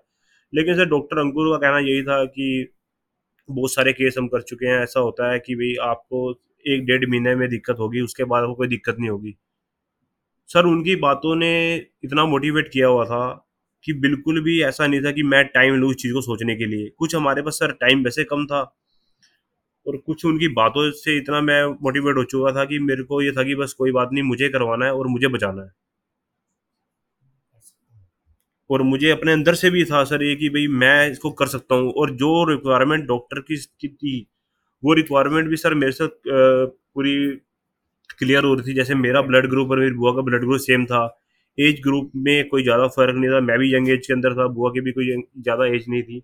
लेकिन 0.55 0.75
सर 0.75 0.85
डॉक्टर 0.85 1.19
अंकुर 1.19 1.49
का 1.49 1.67
कहना 1.67 1.79
यही 1.79 2.03
था 2.03 2.25
कि 2.25 2.73
बहुत 3.49 3.73
सारे 3.73 3.93
केस 3.93 4.15
हम 4.17 4.27
कर 4.27 4.41
चुके 4.41 4.67
हैं, 4.67 4.79
ऐसा 4.83 4.99
होता 4.99 5.31
है 5.31 5.39
कि 5.39 5.55
भाई 5.55 5.73
आपको 5.89 6.31
एक 6.67 6.85
डेढ़ 6.85 7.09
महीने 7.09 7.35
में 7.35 7.49
दिक्कत 7.49 7.75
होगी, 7.79 8.01
उसके 8.01 8.23
बाद 8.23 8.43
आपको 8.43 8.55
कोई 8.55 8.67
दिक्कत 8.67 8.95
नहीं 8.99 9.09
होगी। 9.09 9.37
सर 10.47 10.65
उनकी 10.65 10.95
बातों 10.95 11.35
ने 11.35 11.75
इतना 12.03 12.25
मोटिवेट 12.25 12.69
किया 12.73 12.87
हुआ 12.87 13.05
था 13.05 13.47
कि 13.83 13.93
बिल्कुल 13.93 14.41
भी 14.41 14.61
ऐसा 14.63 14.87
नहीं 14.87 15.01
था 15.01 15.11
कि 15.11 15.23
मैं 15.23 15.45
टाइम 15.47 15.75
लूँ 15.75 15.89
इस 15.89 15.95
चीज़ 15.95 16.13
को 16.13 16.21
सोचने 16.21 16.55
के 16.55 16.65
लिए। 16.65 16.89
कुछ 16.97 17.15
हमारे 17.15 17.41
पास 17.41 17.53
सर 17.53 17.71
टाइम 17.71 18.03
वैसे 18.03 18.23
कम 18.23 18.45
था 18.45 18.61
और 19.85 19.97
कुछ 19.97 20.25
उनकी 20.25 20.47
बातों 20.53 20.89
से 20.93 21.17
इतना 21.17 21.41
मैं 21.41 21.63
मोटिवेट 21.83 22.17
हो 22.17 22.23
चुका 22.25 22.51
था 22.55 22.65
कि 22.65 22.79
मेरे 22.81 23.03
को 23.03 23.21
ये 23.21 23.31
था 23.31 23.43
कि 23.43 23.55
बस 23.55 23.73
कोई 23.73 23.91
बात 23.91 24.09
नहीं, 24.13 24.23
मुझे 24.23 24.49
करवाना 24.49 24.85
है 24.85 24.93
और 24.93 25.07
मुझे 25.07 25.27
बचाना 25.29 25.61
है। 25.61 25.69
और 28.69 28.81
मुझे 28.83 29.09
अपने 29.11 29.31
अंदर 29.33 29.55
से 29.55 29.69
भी 29.69 29.83
था 29.85 30.03
सर 30.05 30.23
ये 30.23 30.35
कि 30.35 30.49
भाई 30.49 30.67
मैं 30.79 31.09
इसको 31.11 31.31
कर 31.39 31.47
सकता 31.47 31.75
हूँ 31.75 31.91
और 31.93 32.11
जो 32.17 32.29
रिक्वायरमेंट 32.49 33.05
डॉक्टर 33.07 33.39
की 33.41 33.87
थी, 33.87 34.27
वो 34.83 34.93
रिक्वायरमेंट 34.93 35.49
भी 35.49 35.55
सर 35.57 35.73
मेरे 35.75 35.91
साथ 35.91 36.09
पूरी 36.27 37.15
क्लियर 38.19 38.43
हो 38.43 38.53
रही 38.53 38.67
थी। 38.67 38.75
जैसे 38.75 38.95
मेरा 38.95 39.21
ब्लड 39.23 39.49
ग्रुप 39.49 39.71
और 39.71 39.79
मेरी 39.79 39.93
बुआ 39.95 40.11
का 40.15 40.21
ब्लड 40.21 40.41
ग्रुप 40.41 40.59
सेम 40.61 40.85
था। 40.85 41.03
एज 41.57 41.81
ग्रुप 41.83 42.11
में 42.17 42.47
कोई 42.49 42.63
ज़्यादा 42.63 42.87
फ़र्क 42.89 43.15
नहीं 43.15 43.31
था। 43.31 43.39
मैं 43.41 43.57
भी 43.59 43.73
यंग 43.75 43.89
एज 43.89 44.07
के 44.07 44.13
अंदर 44.13 44.33
था, 44.33 44.47
बुआ 44.49 44.69
की 44.71 44.81
भी 44.81 44.91
कोई 44.91 45.07
ज़्यादा 45.39 45.65
एज 45.67 45.85
नहीं 45.89 46.03
थी। 46.03 46.19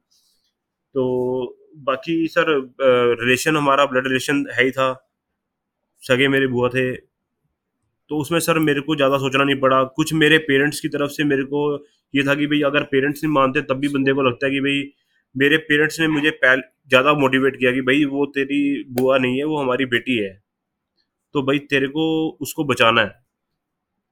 तो 0.95 1.03
बाकी 1.77 2.27
सर 2.27 2.45
रिलेशन 3.21 3.57
हमारा 3.57 3.85
ब्लड 3.85 4.07
रिलेशन 4.07 4.45
है 4.53 4.63
ही 4.63 4.71
था। 4.71 4.93
सगे 6.03 6.27
मेरे 6.27 6.47
बुआ 6.47 6.69
थे। 6.69 6.95
तो 6.95 8.17
उसमें 8.17 8.39
सर 8.39 8.59
मेरे 8.59 8.81
को 8.81 8.95
ज़्यादा 8.95 9.17
सोचना 9.17 9.43
नहीं 9.43 9.59
पड़ा। 9.59 9.83
कुछ 9.95 10.13
मेरे 10.13 10.37
पेरेंट्स 10.37 10.79
की 10.79 10.87
तरफ़ 10.87 11.11
से 11.11 11.23
मेरे 11.23 11.43
को 11.43 11.61
ये 12.13 12.23
था 12.23 12.35
कि 12.35 12.47
भाई, 12.47 12.61
अगर 12.61 12.83
पेरेंट्स 12.83 13.23
नहीं 13.23 13.33
मानते 13.33 13.61
तब 13.61 13.79
भी 13.79 13.87
बंदे 13.87 14.13
को 14.13 14.21
लगता 14.21 14.45
है 14.45 14.51
कि 14.51 14.59
भाई, 14.59 14.83
मेरे 15.35 15.57
पेरेंट्स 15.57 15.99
ने 15.99 16.07
मुझे 16.07 16.29
पहले, 16.31 16.61
ज़्यादा 16.89 17.13
मोटिवेट 17.13 17.55
किया 17.55 17.71
कि 17.71 17.81
भाई, 17.81 18.03
वो 18.05 18.25
तेरी 18.25 18.83
बुआ 18.91 19.17
नहीं 19.17 19.37
है, 19.37 19.43
वो 19.43 19.61
हमारी 19.61 19.85
बेटी 19.85 20.17
है। 20.17 20.33
तो 21.35 21.41
भाई, 21.41 21.59
तेरे 21.59 21.87
को 21.87 22.05
उसको 22.41 22.63
बचाना 22.63 23.01
है। 23.01 23.13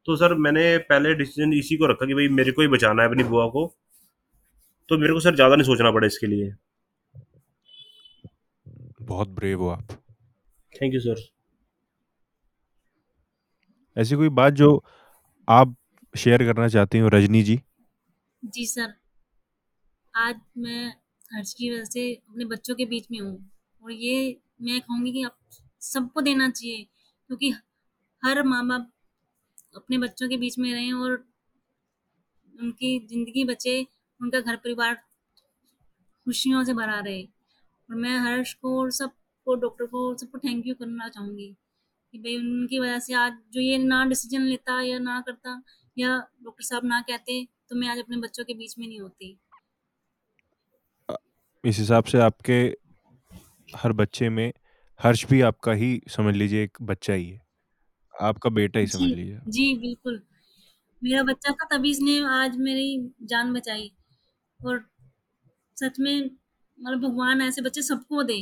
तो 0.08 0.16
सर, 0.16 0.34
मैंने 0.34 0.78
पहले 0.90 1.14
डिसीज़न 1.16 1.54
इसी 1.54 1.78
को 1.78 1.86
रखा 1.86 2.06
कि 2.06 2.14
भाई, 2.14 2.28
मेरे 2.30 2.52
को 2.52 2.62
ही 2.62 2.68
बचाना 2.68 3.04
है 3.04 3.10
अपनी 3.10 3.24
बुआ 3.24 3.48
को। 3.48 3.66
तो 4.90 4.98
मेरे 4.98 5.14
को 5.14 5.20
सर 5.20 5.36
ज़्यादा 5.36 5.56
नहीं 5.56 5.66
सोचना 5.66 5.92
पड़ा 5.92 6.08
इसके 6.08 6.28
लिए। 6.28 6.52
बहुत 9.16 9.30
ब्रेव 9.30 9.62
हो 9.62 9.68
आप। 9.70 9.92
थैंक 10.74 10.94
यू 10.94 11.00
सर 11.00 11.24
ऐसी 13.98 14.16
कोई 14.16 14.30
बात 14.30 14.54
जो 14.54 14.70
आप 15.48 15.76
शेयर 16.14 16.44
करना 16.44 16.68
चाहती 16.68 17.00
हो 17.00 17.08
रजनी 17.08 17.44
जी? 17.44 17.60
जी 18.44 18.66
सर 18.66 18.94
आज 20.14 20.36
मैं 20.58 20.88
हर्ष 21.34 21.54
की 21.54 21.70
वजह 21.70 21.84
से 21.84 22.04
अपने 22.14 22.46
बच्चों 22.46 22.76
के 22.76 22.86
बीच 22.86 23.08
में 23.12 23.20
हूँ 23.20 23.52
और 23.84 23.92
ये 23.92 24.18
मैं 24.62 24.80
कहूँगी 24.82 25.12
कि 25.12 25.24
आप 25.24 25.38
सबको 25.82 26.22
देना 26.22 26.50
चाहिए 26.50 26.84
क्योंकि 27.30 27.54
हर 28.24 28.44
माँ 28.44 28.66
बाप 28.68 28.92
अपने 29.76 29.98
बच्चों 29.98 30.30
के 30.30 30.38
बीच 30.38 30.60
में 30.60 30.72
रहें 30.74 30.94
और 30.94 31.12
उनकी 32.56 33.00
ज़िंदगी 33.08 33.44
बचे 33.46 33.82
उनका 34.22 34.40
घर 34.40 34.56
परिवार 34.56 34.96
खुशियों 36.28 36.64
से 36.64 36.74
भरा 36.74 37.00
रहे। 37.00 37.35
और 37.90 37.96
मैं 37.96 38.18
हर्ष 38.20 38.54
को 38.54 38.80
और 38.82 38.92
सबको 38.92 39.56
डॉक्टर 39.56 39.86
को 39.86 40.18
सबको 40.18 40.38
थैंक 40.38 40.68
यू 40.68 40.76
करना 40.76 41.10
चाहूँगी 41.10 41.56
कि 42.14 42.18
भाई 42.18 42.36
उनकी 42.38 42.80
वजह 42.80 43.00
से 43.00 43.14
आज 43.14 43.34
जो 43.54 43.62
ये 43.62 43.78
ना 43.78 44.04
डिसीज़न 44.06 44.42
लेता 44.42 44.82
या 44.82 45.00
ना 45.00 45.20
करता 45.22 45.62
या 45.98 46.18
डॉक्टर 46.44 46.64
साहब 46.64 46.86
ना 46.86 47.02
कहते 47.02 47.44
तो 47.70 47.76
मैं 47.76 47.88
आज 47.88 48.00
अपने 48.00 48.18
बच्चों 48.18 48.44
के 48.46 48.54
बीच 48.54 48.76
में 48.80 48.88
नहीं 48.88 49.00
होती। 49.00 49.40
इस 51.64 51.78
हिसाब 51.78 52.04
से 52.04 52.18
आपके 52.18 52.58
हर 53.76 53.92
बच्चे 53.92 54.30
में 54.30 54.52
हर्ष 55.00 55.26
भी 55.26 55.42
आपका 55.42 55.72
ही 55.72 56.02
समझ 56.10 56.36
लीजिए 56.36 56.64
एक 56.64 56.78
बच्चा 56.82 57.14
ही 57.14 57.30
है। 57.30 57.42
आपका 58.14 58.50
बेटा 58.50 58.80
ही 58.80 58.88
समझ 58.88 59.02
जी 59.02 59.16
लीजिए। 59.16 59.40
जी 59.48 59.74
बिल्कुल। 59.78 60.22
मेरा 61.02 61.24
बच्चा 61.24 61.52
था 61.52 61.78
तभी 61.78 61.92
इसने 61.92 62.20
आज 62.26 62.58
मेरी 62.58 63.14
जान 63.24 63.54
बचाई। 63.54 63.92
और 64.60 64.84
सच 65.78 66.00
में 66.00 66.30
मतलब 66.80 67.02
भगवान 67.02 67.42
ऐसे 67.42 67.62
बच्चे 67.62 67.82
सबको 67.82 68.24
दे। 68.24 68.40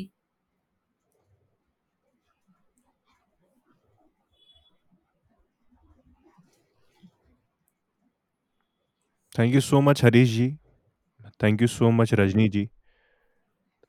Thank 9.36 9.54
you 9.56 9.62
so 9.62 9.82
much 9.82 10.04
Harish 10.06 10.30
ji 10.30 10.50
thank 11.43 11.62
you 11.62 11.67
so 11.67 11.89
much 11.91 12.13
Rajni 12.13 12.48
ji 12.50 12.67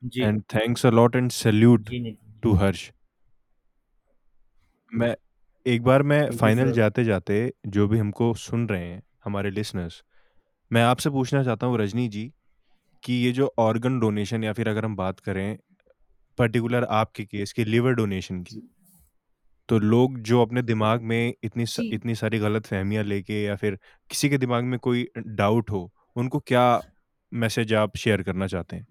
ji. 0.02 0.20
And 0.20 0.42
thanks 0.54 0.86
a 0.86 0.90
lot 0.90 1.16
and 1.16 1.30
salute 1.30 1.88
ji 1.90 1.98
Nitin 2.00 2.40
to 2.42 2.52
Harsh 2.54 2.90
मैं 4.92 5.14
एक 5.66 5.82
बार 5.82 6.02
मैं 6.02 6.20
Thank 6.20 6.32
you, 6.32 6.40
फाइनल. 6.40 6.72
जाते 6.72 7.04
जाते 7.04 7.36
जो 7.66 7.86
भी 7.88 7.98
हमको 7.98 8.32
सुन 8.38 8.68
रहे 8.68 8.86
हैं 8.86 9.02
हमारे 9.24 9.50
लिसनर्स 9.50 10.02
मैं 10.70 10.82
आपसे 10.82 11.10
पूछना 11.10 11.42
चाहता 11.44 11.66
हूँ 11.66 11.78
रजनी 11.78 12.08
जी 12.08 12.32
कि 13.04 13.12
ये 13.12 13.32
जो 13.32 13.54
ऑर्गन 13.58 14.00
डोनेशन 14.00 14.44
या 14.44 14.52
फिर 14.52 14.68
अगर 14.68 14.84
हम 14.84 14.96
बात 14.96 15.20
करें 15.20 15.58
पर्टिकुलर 16.38 16.84
आपके 16.84 17.24
केस 17.24 17.52
की 17.52 17.64
लिवर 17.64 17.92
डोनेशन 17.92 18.42
की 18.42 18.62
तो 19.68 19.78
लोग 19.78 20.18
जो 20.18 20.42
अपने 20.42 20.62
दिमाग 20.62 21.02
में 21.02 21.34
इतनी 21.44 21.66
स, 21.66 21.80
जी। 21.80 21.88
इतनी 21.88 22.14
सारी 22.14 22.38
गलत 22.38 22.66
फहमियाँ 22.66 23.04
लेके 23.04 23.42
या 23.42 23.56
फिर 23.56 23.78
किसी 24.10 24.28
के 24.28 24.38
दिमाग 24.38 24.64
में 24.64 24.78
कोई 24.78 25.08
डाउट 25.18 25.70
हो 25.70 25.92
उनको 26.16 26.40
क्या 26.40 26.82
मैसेज 27.32 27.74
आप 27.74 27.96
शेयर 27.96 28.22
करना 28.22 28.46
चाहते 28.46 28.76
हैं? 28.76 28.86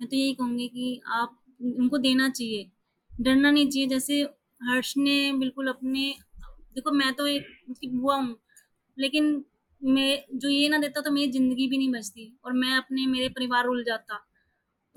मैं 0.00 0.10
तो 0.10 0.16
यही 0.16 0.34
कहूँगी 0.34 0.68
कि 0.68 1.00
आप 1.06 1.38
उनको 1.62 1.98
देना 1.98 2.28
चाहिए। 2.28 2.70
डरना 3.20 3.50
नहीं 3.50 3.68
चाहिए 3.68 3.88
जैसे 3.88 4.22
हर्ष 4.70 4.94
ने 4.96 5.32
बिल्कुल 5.32 5.68
अपने 5.68 6.14
देखो 6.74 6.90
मैं 6.90 7.12
तो 7.14 7.26
एक 7.26 7.46
उसकी 7.70 7.88
बुआ 7.88 8.16
हूँ 8.16 8.36
लेकिन 8.98 9.44
मैं, 9.86 10.24
जो 10.34 10.48
ये 10.48 10.68
ना 10.68 10.78
देता 10.78 11.00
तो 11.00 11.10
मेरी 11.10 11.30
ज़िंदगी 11.32 11.66
भी 11.68 11.78
नहीं 11.78 11.90
बचती 11.92 12.32
और 12.44 12.52
मैं 12.54 12.76
अपने, 12.76 13.06
मेरे 13.06 13.28
परिवार 13.30 13.66
उल 13.66 13.82
जाता। 13.84 14.18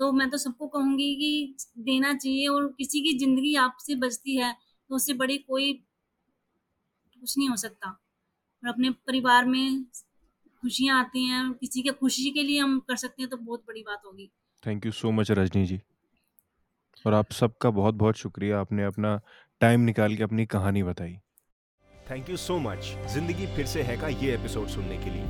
तो 0.00 0.10
मैं 0.12 0.28
तो 0.30 0.38
सबको 0.38 0.66
कहूँगी 0.68 1.14
कि 1.14 1.56
देना 1.80 2.12
चाहिए 2.14 2.46
और 2.48 2.66
किसी 2.78 3.00
की 3.00 3.18
ज़िंदगी 3.18 3.54
आपसे 3.58 3.94
बचती 3.96 4.36
है 4.36 4.52
तो 4.90 4.94
उससे 4.96 5.14
बड़ी 5.14 5.36
कोई 5.38 5.72
कुछ 7.22 7.36
नहीं 7.38 7.48
हो 7.48 7.56
सकता। 7.56 7.88
और 7.88 8.68
अपने 8.68 8.90
परिवार 8.90 9.44
में 9.46 9.84
खुशियाँ 10.62 10.98
आती 11.00 11.24
हैं, 11.26 11.52
किसी 11.52 11.82
के 11.82 11.90
खुशी 11.90 12.30
के 12.30 12.42
लिए 12.42 12.60
हम 12.60 12.78
कर 12.80 12.96
सकते 12.96 13.22
हैं 13.22 13.30
तो 13.30 13.36
बहुत 13.36 13.64
बड़ी 13.68 13.82
बात 13.82 14.02
होगी। 14.06 14.30
Thank 14.62 14.86
you 14.86 14.92
so 14.92 15.10
much 15.10 15.30
Rajni 15.30 15.64
ji 15.66 15.80
और 17.04 17.14
आप 17.14 17.32
सबका 17.32 17.70
बहुत 17.70 17.94
बहुत 17.94 18.16
शुक्रिया, 18.16 18.60
आपने 18.60 18.84
अपना 18.84 19.20
टाइम 19.60 19.80
निकाल 19.80 20.16
के 20.16 20.22
अपनी 20.22 20.46
कहानी 20.46 20.82
बताई। 20.82 21.16
थैंक 22.10 22.30
यू 22.30 22.36
सो 22.36 22.58
मच 22.58 22.96
ज़िंदगी 23.12 23.46
फिर 23.46 23.66
से 23.66 23.82
है 23.82 23.96
का 23.96 24.08
ये 24.08 24.32
एपिसोड 24.34 24.66
सुनने 24.66 24.96
के 24.96 25.10
लिए। 25.10 25.22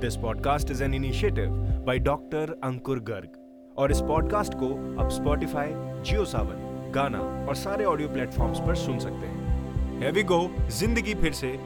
This 0.00 0.16
podcast 0.16 0.70
is 0.70 0.82
an 0.84 0.94
initiative 0.94 1.50
by 1.86 1.98
doctor 1.98 2.60
Ankur 2.64 3.00
Garg 3.00 3.74
और 3.78 3.90
इस 3.90 4.00
पॉडकास्ट 4.00 4.54
को 4.54 4.70
आप 5.02 5.10
स्पॉटिफाई 5.10 5.68
जियो 6.02 6.24
सावन 6.24 6.90
गाना 6.92 7.20
और 7.48 7.54
सारे 7.54 7.84
ऑडियो 7.84 8.08
प्लेटफॉर्म्स 8.08 8.60
पर 8.60 8.74
सुन 8.74 8.98
सकते 8.98 9.26
हैं। 9.26 10.00
हैवी 10.00 10.22
गो 10.22 10.40
ज़िंदगी 10.70 11.14
फिर 11.14 11.32
से। 11.32 11.56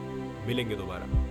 मिलेंगे 0.47 0.75
दोबारा। 0.75 1.28